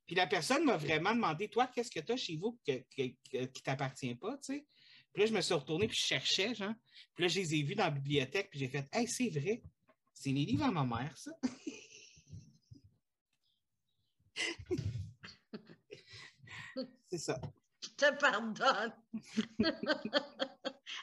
[0.07, 3.13] Puis la personne m'a vraiment demandé, toi, qu'est-ce que tu as chez vous que, que-
[3.31, 4.65] que- qui t'appartient pas, tu sais?
[5.14, 6.74] Puis là, je me suis retournée puis je cherchais, genre.
[7.16, 9.62] Puis là, je les ai vus dans la bibliothèque puis j'ai fait, hey, c'est vrai.
[10.14, 11.32] C'est les livres à ma mère, ça.
[17.09, 17.41] c'est ça.
[17.82, 18.93] Je te pardonne.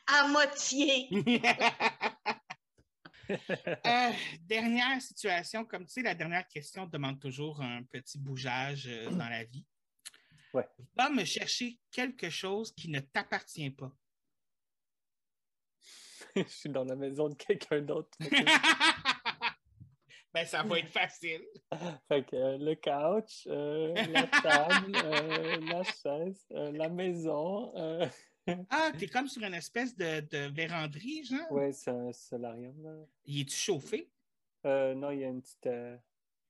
[0.06, 1.08] à moitié.
[3.30, 9.10] Euh, dernière situation, comme tu sais, la dernière question demande toujours un petit bougeage euh,
[9.10, 9.66] dans la vie.
[10.54, 10.66] Ouais.
[10.96, 13.92] Va me chercher quelque chose qui ne t'appartient pas.
[16.36, 18.10] je suis dans la maison de quelqu'un d'autre.
[20.34, 21.44] ben, ça va être facile.
[22.08, 27.72] Fait que euh, le couch, euh, la table, euh, la chaise, la maison.
[28.70, 31.52] Ah, t'es comme sur une espèce de, de véranderie, genre?
[31.52, 32.82] Ouais, c'est un solarium.
[32.82, 33.04] Là.
[33.26, 34.10] Il est-tu chauffé?
[34.64, 35.68] Euh, non, il y a une petite,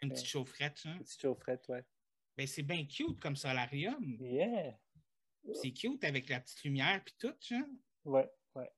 [0.01, 0.95] Une petite chaufferette, genre?
[0.95, 1.85] une petite chaufferette, ouais.
[2.39, 4.17] Ben, c'est bien cute comme solarium.
[4.21, 4.79] Yeah!
[5.55, 7.67] C'est cute avec la petite lumière puis tout, genre.
[8.05, 8.71] Ouais, ouais.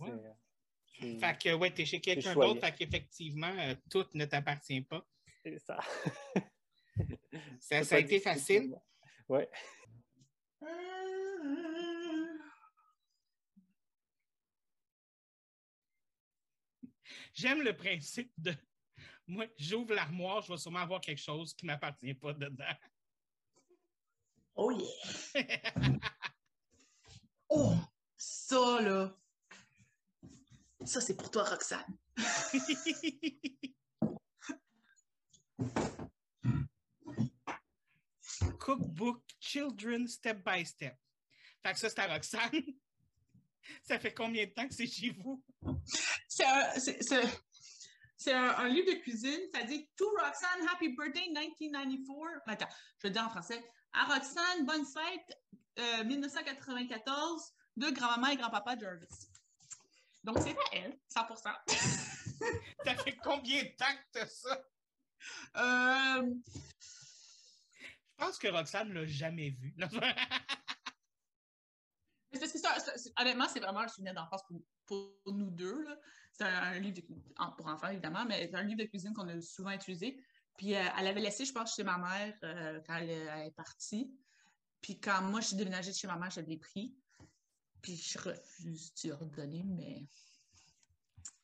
[0.00, 5.06] Euh, Fait que, ouais, t'es chez quelqu'un d'autre, fait qu'effectivement, euh, tout ne t'appartient pas.
[5.42, 5.78] c'est ça.
[7.60, 8.74] Ça, ça a été facile.
[9.28, 9.46] Ouais.
[17.34, 18.54] J'aime le principe de.
[19.28, 22.64] Moi, j'ouvre l'armoire, je vais sûrement avoir quelque chose qui ne m'appartient pas dedans.
[24.54, 25.72] Oh yeah!
[27.48, 27.74] Oh!
[28.16, 29.16] Ça, là!
[30.84, 31.96] Ça, c'est pour toi, Roxane.
[38.58, 40.96] Cookbook Children Step by Step.
[41.62, 42.50] Fait que ça, c'est à Roxane.
[43.82, 45.42] Ça fait combien de temps que c'est chez vous?
[46.28, 46.72] C'est un-
[48.26, 49.40] c'est- un, un livre de cuisine.
[49.54, 52.42] Ça dit To Roxanne, Happy Birthday 1994.
[52.46, 52.68] Attends,
[52.98, 53.64] je vais le dire en français.
[53.92, 55.38] À Roxanne, bonne fête
[55.78, 59.28] euh, 1994 de grand-maman et grand-papa Jarvis.
[60.24, 61.52] Donc, c'est à elle, 100%
[62.84, 64.62] Ça fait combien de temps que t'as ça?
[65.56, 66.34] Euh,
[66.80, 69.74] Je pense que Roxane l'a jamais vu.
[72.30, 75.82] Parce que honnêtement, c'est vraiment un souvenir d'enfance pour, pour nous deux.
[75.84, 75.96] là.
[76.38, 77.02] C'est un, un livre de,
[77.56, 80.20] pour enfants, évidemment, mais c'est un livre de cuisine qu'on a souvent utilisé.
[80.56, 83.56] Puis euh, elle avait laissé, je pense, chez ma mère euh, quand elle, elle est
[83.56, 84.12] partie.
[84.80, 86.94] Puis quand moi, je suis déménagée de chez ma mère, je l'ai pris.
[87.82, 90.06] Puis je refuse de redonner, mais...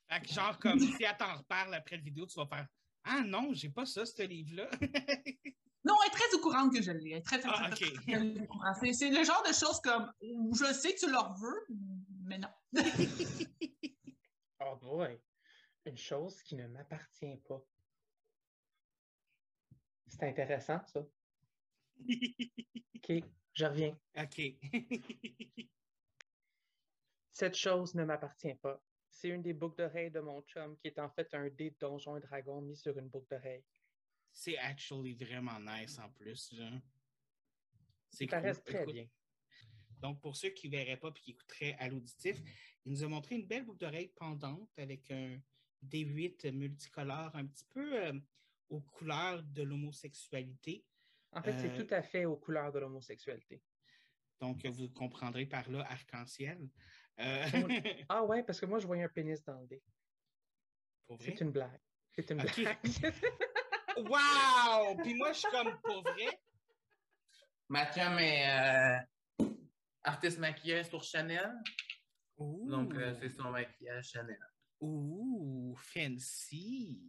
[0.09, 2.67] Fait que genre, comme si elle t'en reparle après la vidéo, tu vas faire
[3.05, 4.69] Ah non, j'ai pas ça, ce livre-là.
[5.85, 7.11] Non, elle est très au courant que je l'ai.
[7.11, 7.71] Elle est très, très, Ah,
[8.93, 11.67] C'est le genre de choses comme je sais que tu leur veux,
[12.25, 12.49] mais non.
[14.65, 15.21] Oh boy,
[15.87, 17.63] une chose qui ne m'appartient pas.
[20.07, 21.01] C'est intéressant, ça.
[21.99, 23.13] OK,
[23.55, 23.99] je reviens.
[24.17, 24.41] OK.
[27.33, 28.83] Cette chose ne m'appartient pas.
[29.11, 31.77] C'est une des boucles d'oreilles de mon chum qui est en fait un dé de
[31.79, 33.65] Donjon et Dragon mis sur une boucle d'oreille.
[34.33, 36.55] C'est actually vraiment nice en plus.
[36.55, 36.81] genre.
[38.09, 38.47] C'est Ça cool.
[38.49, 39.07] reste très Écoute, bien.
[40.03, 42.37] Donc, pour ceux qui ne verraient pas et qui écouteraient à l'auditif,
[42.85, 45.39] il nous a montré une belle boucle d'oreille pendante avec un
[45.85, 48.13] D8 multicolore, un petit peu euh,
[48.69, 50.85] aux couleurs de l'homosexualité.
[51.31, 53.63] En fait, Euh, c'est tout à fait aux couleurs de l'homosexualité.
[54.41, 56.69] Donc, vous comprendrez par là arc-en-ciel.
[57.21, 57.45] Euh,
[58.09, 59.83] Ah ouais, parce que moi, je voyais un pénis dans le dé.
[61.07, 61.27] pour vrai?
[61.27, 61.81] C'est une blague.
[62.15, 62.79] C'est une blague.
[63.99, 64.97] Wow!
[65.03, 66.41] Puis moi, je suis comme pour vrai?
[67.69, 68.99] Ma chum est euh,
[70.05, 71.53] artiste maquilleuse pour Chanel.
[72.39, 74.39] Donc, euh, c'est son maquillage Chanel.
[74.81, 77.01] Ouh, fancy.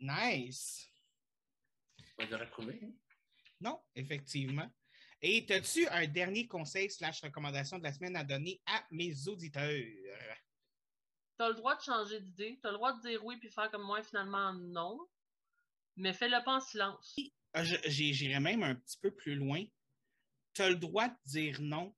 [0.00, 0.88] Nice.
[2.16, 2.80] Pas de retrouver.
[2.82, 2.92] hein?
[3.60, 4.70] Non, effectivement.
[5.20, 9.70] Et as-tu un dernier conseil slash recommandation de la semaine à donner à mes auditeurs?
[9.70, 12.58] Tu as le droit de changer d'idée.
[12.60, 14.98] Tu as le droit de dire oui puis faire comme moi, finalement non.
[15.96, 17.14] Mais fais-le pas en silence.
[17.52, 19.62] Ah, J'irais même un petit peu plus loin.
[20.54, 21.94] Tu as le droit de dire non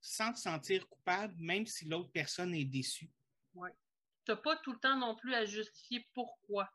[0.00, 3.10] sans te sentir coupable, même si l'autre personne est déçue.
[3.54, 6.70] Tu n'as pas tout le temps non plus à justifier pourquoi.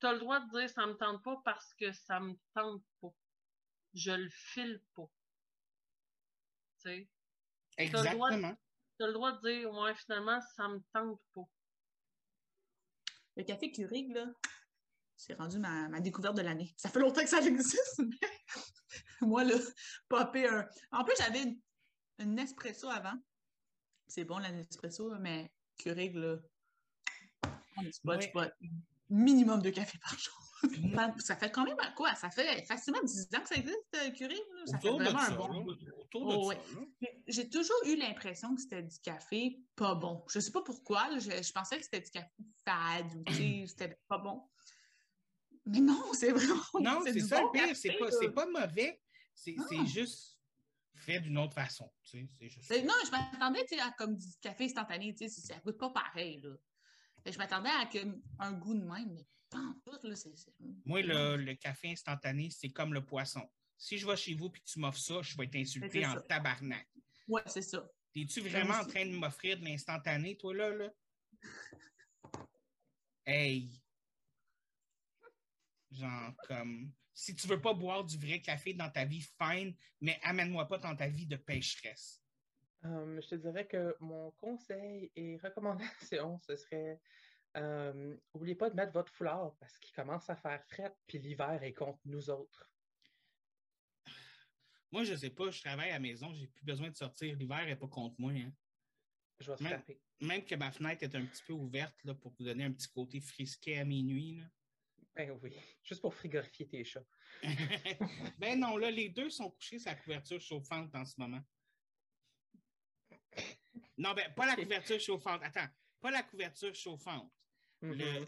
[0.00, 2.82] Tu as le droit de dire ça me tente pas parce que ça me tente
[3.00, 3.14] pas.
[3.94, 5.10] Je le file pas.
[6.80, 7.10] Tu sais,
[7.78, 8.56] Exactement.
[8.96, 11.48] tu as le droit de dire ouais, finalement, ça me tente pas.
[13.36, 14.26] Le café Keurig, là,
[15.16, 16.74] c'est rendu ma, ma découverte de l'année.
[16.76, 18.28] Ça fait longtemps que ça existe, mais
[19.20, 19.54] moi, là,
[20.08, 20.68] popper un...
[20.92, 21.58] En plus, j'avais une,
[22.18, 23.14] une espresso avant.
[24.08, 26.36] C'est bon, la Nespresso, mais Keurig, là,
[27.76, 28.52] on est spot, spot.
[29.10, 30.34] Minimum de café par jour.
[31.18, 32.14] ça fait quand même quoi?
[32.14, 34.38] Ça fait facilement 10 ans que ça existe, euh, Keurig.
[34.38, 34.66] là?
[34.66, 35.66] Ça fait Autour vraiment un bon
[36.14, 36.60] Oh, ouais.
[37.26, 40.24] J'ai toujours eu l'impression que c'était du café pas bon.
[40.30, 41.08] Je sais pas pourquoi.
[41.10, 42.30] là, je, je pensais que c'était du café
[42.64, 44.42] fade ou c'était pas bon.
[45.68, 46.62] Mais non, c'est vraiment.
[46.80, 47.76] Non, c'est ça bon le pire.
[47.76, 49.00] C'est pas, c'est pas mauvais.
[49.34, 49.56] C'est
[49.86, 50.38] juste
[50.94, 51.90] fait d'une autre façon.
[52.02, 55.14] tu sais, C'est juste Mais Non, je m'attendais tu sais, à comme du café instantané.
[55.14, 56.40] tu sais, Ça goûte pas pareil.
[56.42, 56.56] Là.
[57.24, 57.88] Je m'attendais à
[58.40, 60.06] un goût de même, mais pas en tout.
[60.06, 60.14] Là,
[60.84, 63.48] Moi, le, le café instantané, c'est comme le poisson.
[63.76, 66.22] Si je vais chez vous et que tu m'offres ça, je vais t'insulter en ça.
[66.22, 66.88] tabarnak.
[67.28, 67.88] Ouais, c'est ça.
[68.16, 70.70] Es-tu vraiment en train de m'offrir de l'instantané, toi, là?
[70.70, 70.88] là?
[73.24, 73.70] Hey!
[75.90, 80.18] Genre, comme, si tu veux pas boire du vrai café dans ta vie, fine, mais
[80.22, 82.22] amène-moi pas dans ta vie de pêcheresse.
[82.82, 87.00] Hum, je te dirais que mon conseil et recommandation, ce serait
[87.56, 91.60] euh, oubliez pas de mettre votre foulard parce qu'il commence à faire fret, puis l'hiver
[91.62, 92.70] est contre nous autres.
[94.90, 97.36] Moi, je sais pas, je travaille à la maison, j'ai plus besoin de sortir.
[97.36, 98.32] L'hiver n'est pas contre moi.
[98.32, 98.52] hein.
[99.40, 100.00] Je vais se Même- taper.
[100.20, 102.88] Même que ma fenêtre est un petit peu ouverte là, pour vous donner un petit
[102.88, 104.36] côté frisquet à minuit.
[104.36, 104.44] là.
[105.18, 105.52] Ben oui,
[105.82, 107.04] juste pour frigorifier tes chats.
[108.38, 111.42] ben non, là, les deux sont couchés sur la couverture chauffante en ce moment.
[113.96, 115.40] Non, ben, pas la couverture chauffante.
[115.42, 115.66] Attends,
[116.00, 117.32] pas la couverture chauffante.
[117.82, 117.94] Mhm.
[117.94, 118.26] Le,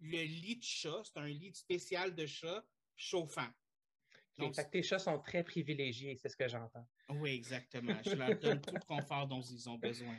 [0.00, 2.64] le lit de chat, c'est un lit spécial de chat
[2.96, 3.48] chauffant.
[4.36, 6.88] Donc, fait que tes chats sont très privilégiés, c'est ce que j'entends.
[7.10, 7.96] oui, exactement.
[8.04, 10.16] Je leur donne tout le confort dont ils ont besoin.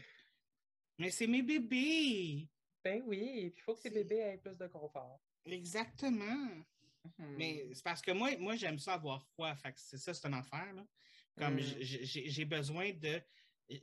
[0.97, 2.47] Mais c'est mes bébés.
[2.81, 5.19] Ben oui, il faut que tes C'est- bébés aient plus de confort.
[5.45, 6.63] Exactement.
[7.19, 7.35] Mhm.
[7.37, 9.55] Mais c'est parce que moi, moi j'aime ça avoir froid.
[9.55, 10.73] Fait que c'est ça, c'est un enfer.
[10.73, 10.85] là.
[11.37, 11.59] Comme Mm.
[11.81, 13.21] j'ai j'ai besoin de.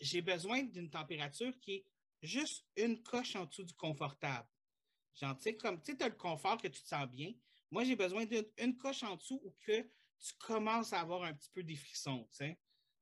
[0.01, 1.87] J'ai besoin d'une température qui est
[2.23, 4.49] juste une coche en dessous du confortable.
[5.15, 7.33] Genre, tu sais, comme, tu as le confort que tu te sens bien.
[7.71, 11.35] Moi, j'ai besoin d'une une coche en dessous ou que tu commences à avoir un
[11.35, 12.29] petit peu des frissons.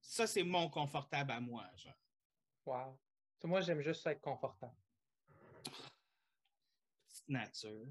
[0.00, 1.94] Ça, c'est mon confortable à moi, genre.
[2.66, 2.98] Wow.
[3.44, 4.74] Moi, j'aime juste être confortable.
[7.06, 7.86] Petite nature.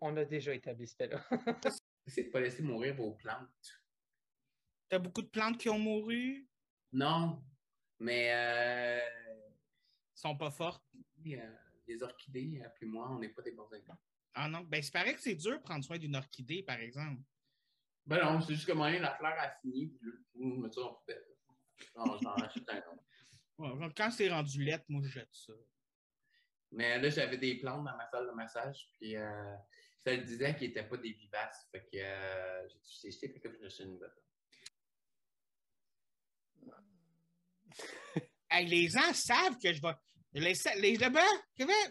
[0.00, 1.24] On a déjà établi ce fait-là.
[2.06, 3.82] Essayez de pas laisser mourir vos plantes.
[4.88, 6.48] T'as beaucoup de plantes qui ont mouru,
[6.92, 7.42] Non,
[7.98, 9.00] mais euh,
[10.14, 10.84] sont pas fortes.
[11.26, 11.54] euh,
[11.88, 14.00] les orchidées, appelez-moi, on n'est pas des bons exemples.
[14.34, 17.22] Ah non, ben, c'est paraît que c'est dur de prendre soin d'une orchidée, par exemple.
[18.04, 20.10] Ben non, c'est juste que moyen, la fleur a fini, puis je
[20.70, 21.24] ça en poubelle.
[21.94, 23.02] J'en j'en rachète un autre.
[23.58, 25.52] Ouais, Quand c'est rendu lettre, moi, je jette ça.
[26.72, 29.56] Mais là, j'avais des plantes dans ma salle de massage, puis euh,
[30.04, 31.68] ça le disait qu'ils n'étaient pas des vivaces.
[31.70, 32.68] Fait que euh,
[33.00, 33.98] j'ai jeté fait que je suis une.
[38.48, 39.92] Hey, les gens savent que je vais.
[40.32, 41.20] Les, les, comment-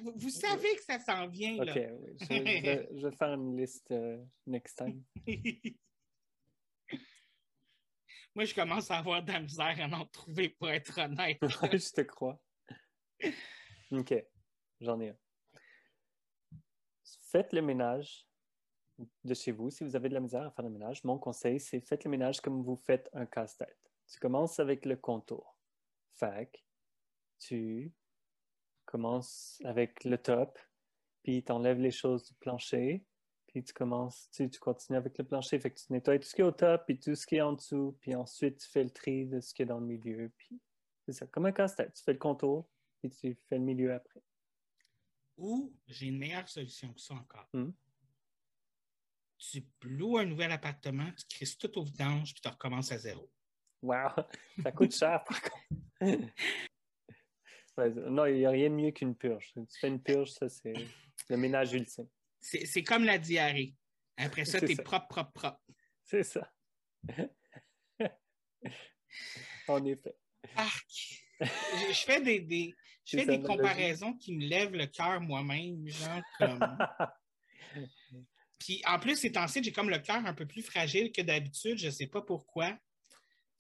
[0.02, 1.74] vous, vous savez que ça s'en vient, OK, là.
[1.94, 2.16] oui.
[2.22, 5.04] Je, je vais, je vais faire une liste euh, next time.
[8.36, 11.38] Moi, je commence à avoir de la misère à en trouver, pour être honnête.
[11.42, 12.40] je te crois.
[13.92, 14.14] OK,
[14.82, 15.18] j'en ai un.
[17.04, 18.28] Faites le ménage
[19.24, 19.70] de chez vous.
[19.70, 22.12] Si vous avez de la misère à faire le ménage, mon conseil, c'est faites le
[22.12, 23.78] ménage comme vous faites un casse-tête.
[24.08, 25.58] Tu commences avec le contour.
[26.20, 26.46] Que
[27.40, 27.92] tu
[28.86, 30.58] commences avec le top,
[31.24, 33.04] puis tu enlèves les choses du plancher,
[33.48, 35.60] puis tu commences, tu, tu continues avec le plancher.
[35.60, 37.42] Fait que tu nettoies tout ce qui est au top, puis tout ce qui est
[37.42, 40.32] en dessous, puis ensuite tu fais le tri de ce qui est dans le milieu,
[40.38, 40.62] puis
[41.06, 41.94] c'est ça, comme un casse-tête.
[41.94, 42.68] Tu fais le contour,
[43.00, 44.22] puis tu fais le milieu après.
[45.38, 47.50] Ou j'ai une meilleure solution que ça encore.
[47.54, 47.72] Hmm.
[49.38, 53.30] Tu loues un nouvel appartement, tu crises tout au vidange, puis tu recommences à zéro.
[53.82, 54.10] Wow!
[54.64, 55.64] Ça coûte cher, par contre.
[57.78, 59.52] Ouais, non, il n'y a rien de mieux qu'une purge.
[59.54, 60.74] Tu fais une purge, ça, c'est
[61.30, 62.08] le ménage ultime.
[62.40, 63.76] C'est comme la diarrhée.
[64.16, 65.62] Après ça, t'es propre, propre, propre.
[66.02, 66.54] C'est ça.
[69.68, 70.16] en effet.
[70.56, 70.86] Arc!
[71.42, 72.74] je, je fais des, des-
[73.06, 76.60] je fais des comparaisons qui me lèvent le cœur moi-même, genre comme.
[78.60, 81.78] Puis en plus, ces temps-ci, j'ai comme le cœur un peu plus fragile que d'habitude.
[81.78, 82.78] Je sais pas pourquoi.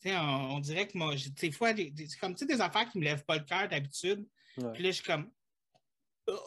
[0.06, 2.90] On, on dirait que moi, des fois, des, des- c'est comme tu sais, des affaires
[2.90, 4.28] qui me lèvent pas le cœur d'habitude.
[4.58, 4.72] Ouais.
[4.74, 5.32] Puis là, je suis comme.
[6.28, 6.40] Oh,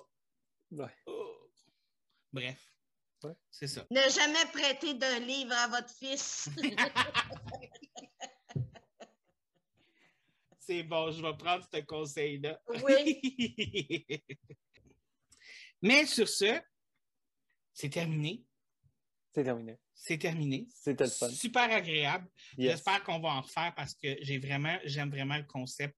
[0.70, 0.94] Ouais.
[1.06, 1.50] oh.
[2.32, 2.58] Bref.
[3.24, 3.32] Ouais.
[3.50, 3.84] C'est ça.
[3.90, 6.48] Ne jamais prêter d'un livre à votre fils.
[10.68, 12.60] C'est bon, je vais prendre ce conseil-là.
[12.84, 14.22] Oui.
[15.82, 16.60] Mais sur ce,
[17.72, 18.44] c'est terminé.
[19.32, 19.78] C'est terminé.
[19.94, 20.68] C'est terminé.
[20.74, 21.30] C'était le fun.
[21.30, 22.28] Super agréable.
[22.58, 22.72] Yes.
[22.72, 25.96] J'espère qu'on va en refaire parce que j'ai vraiment, j'aime vraiment le concept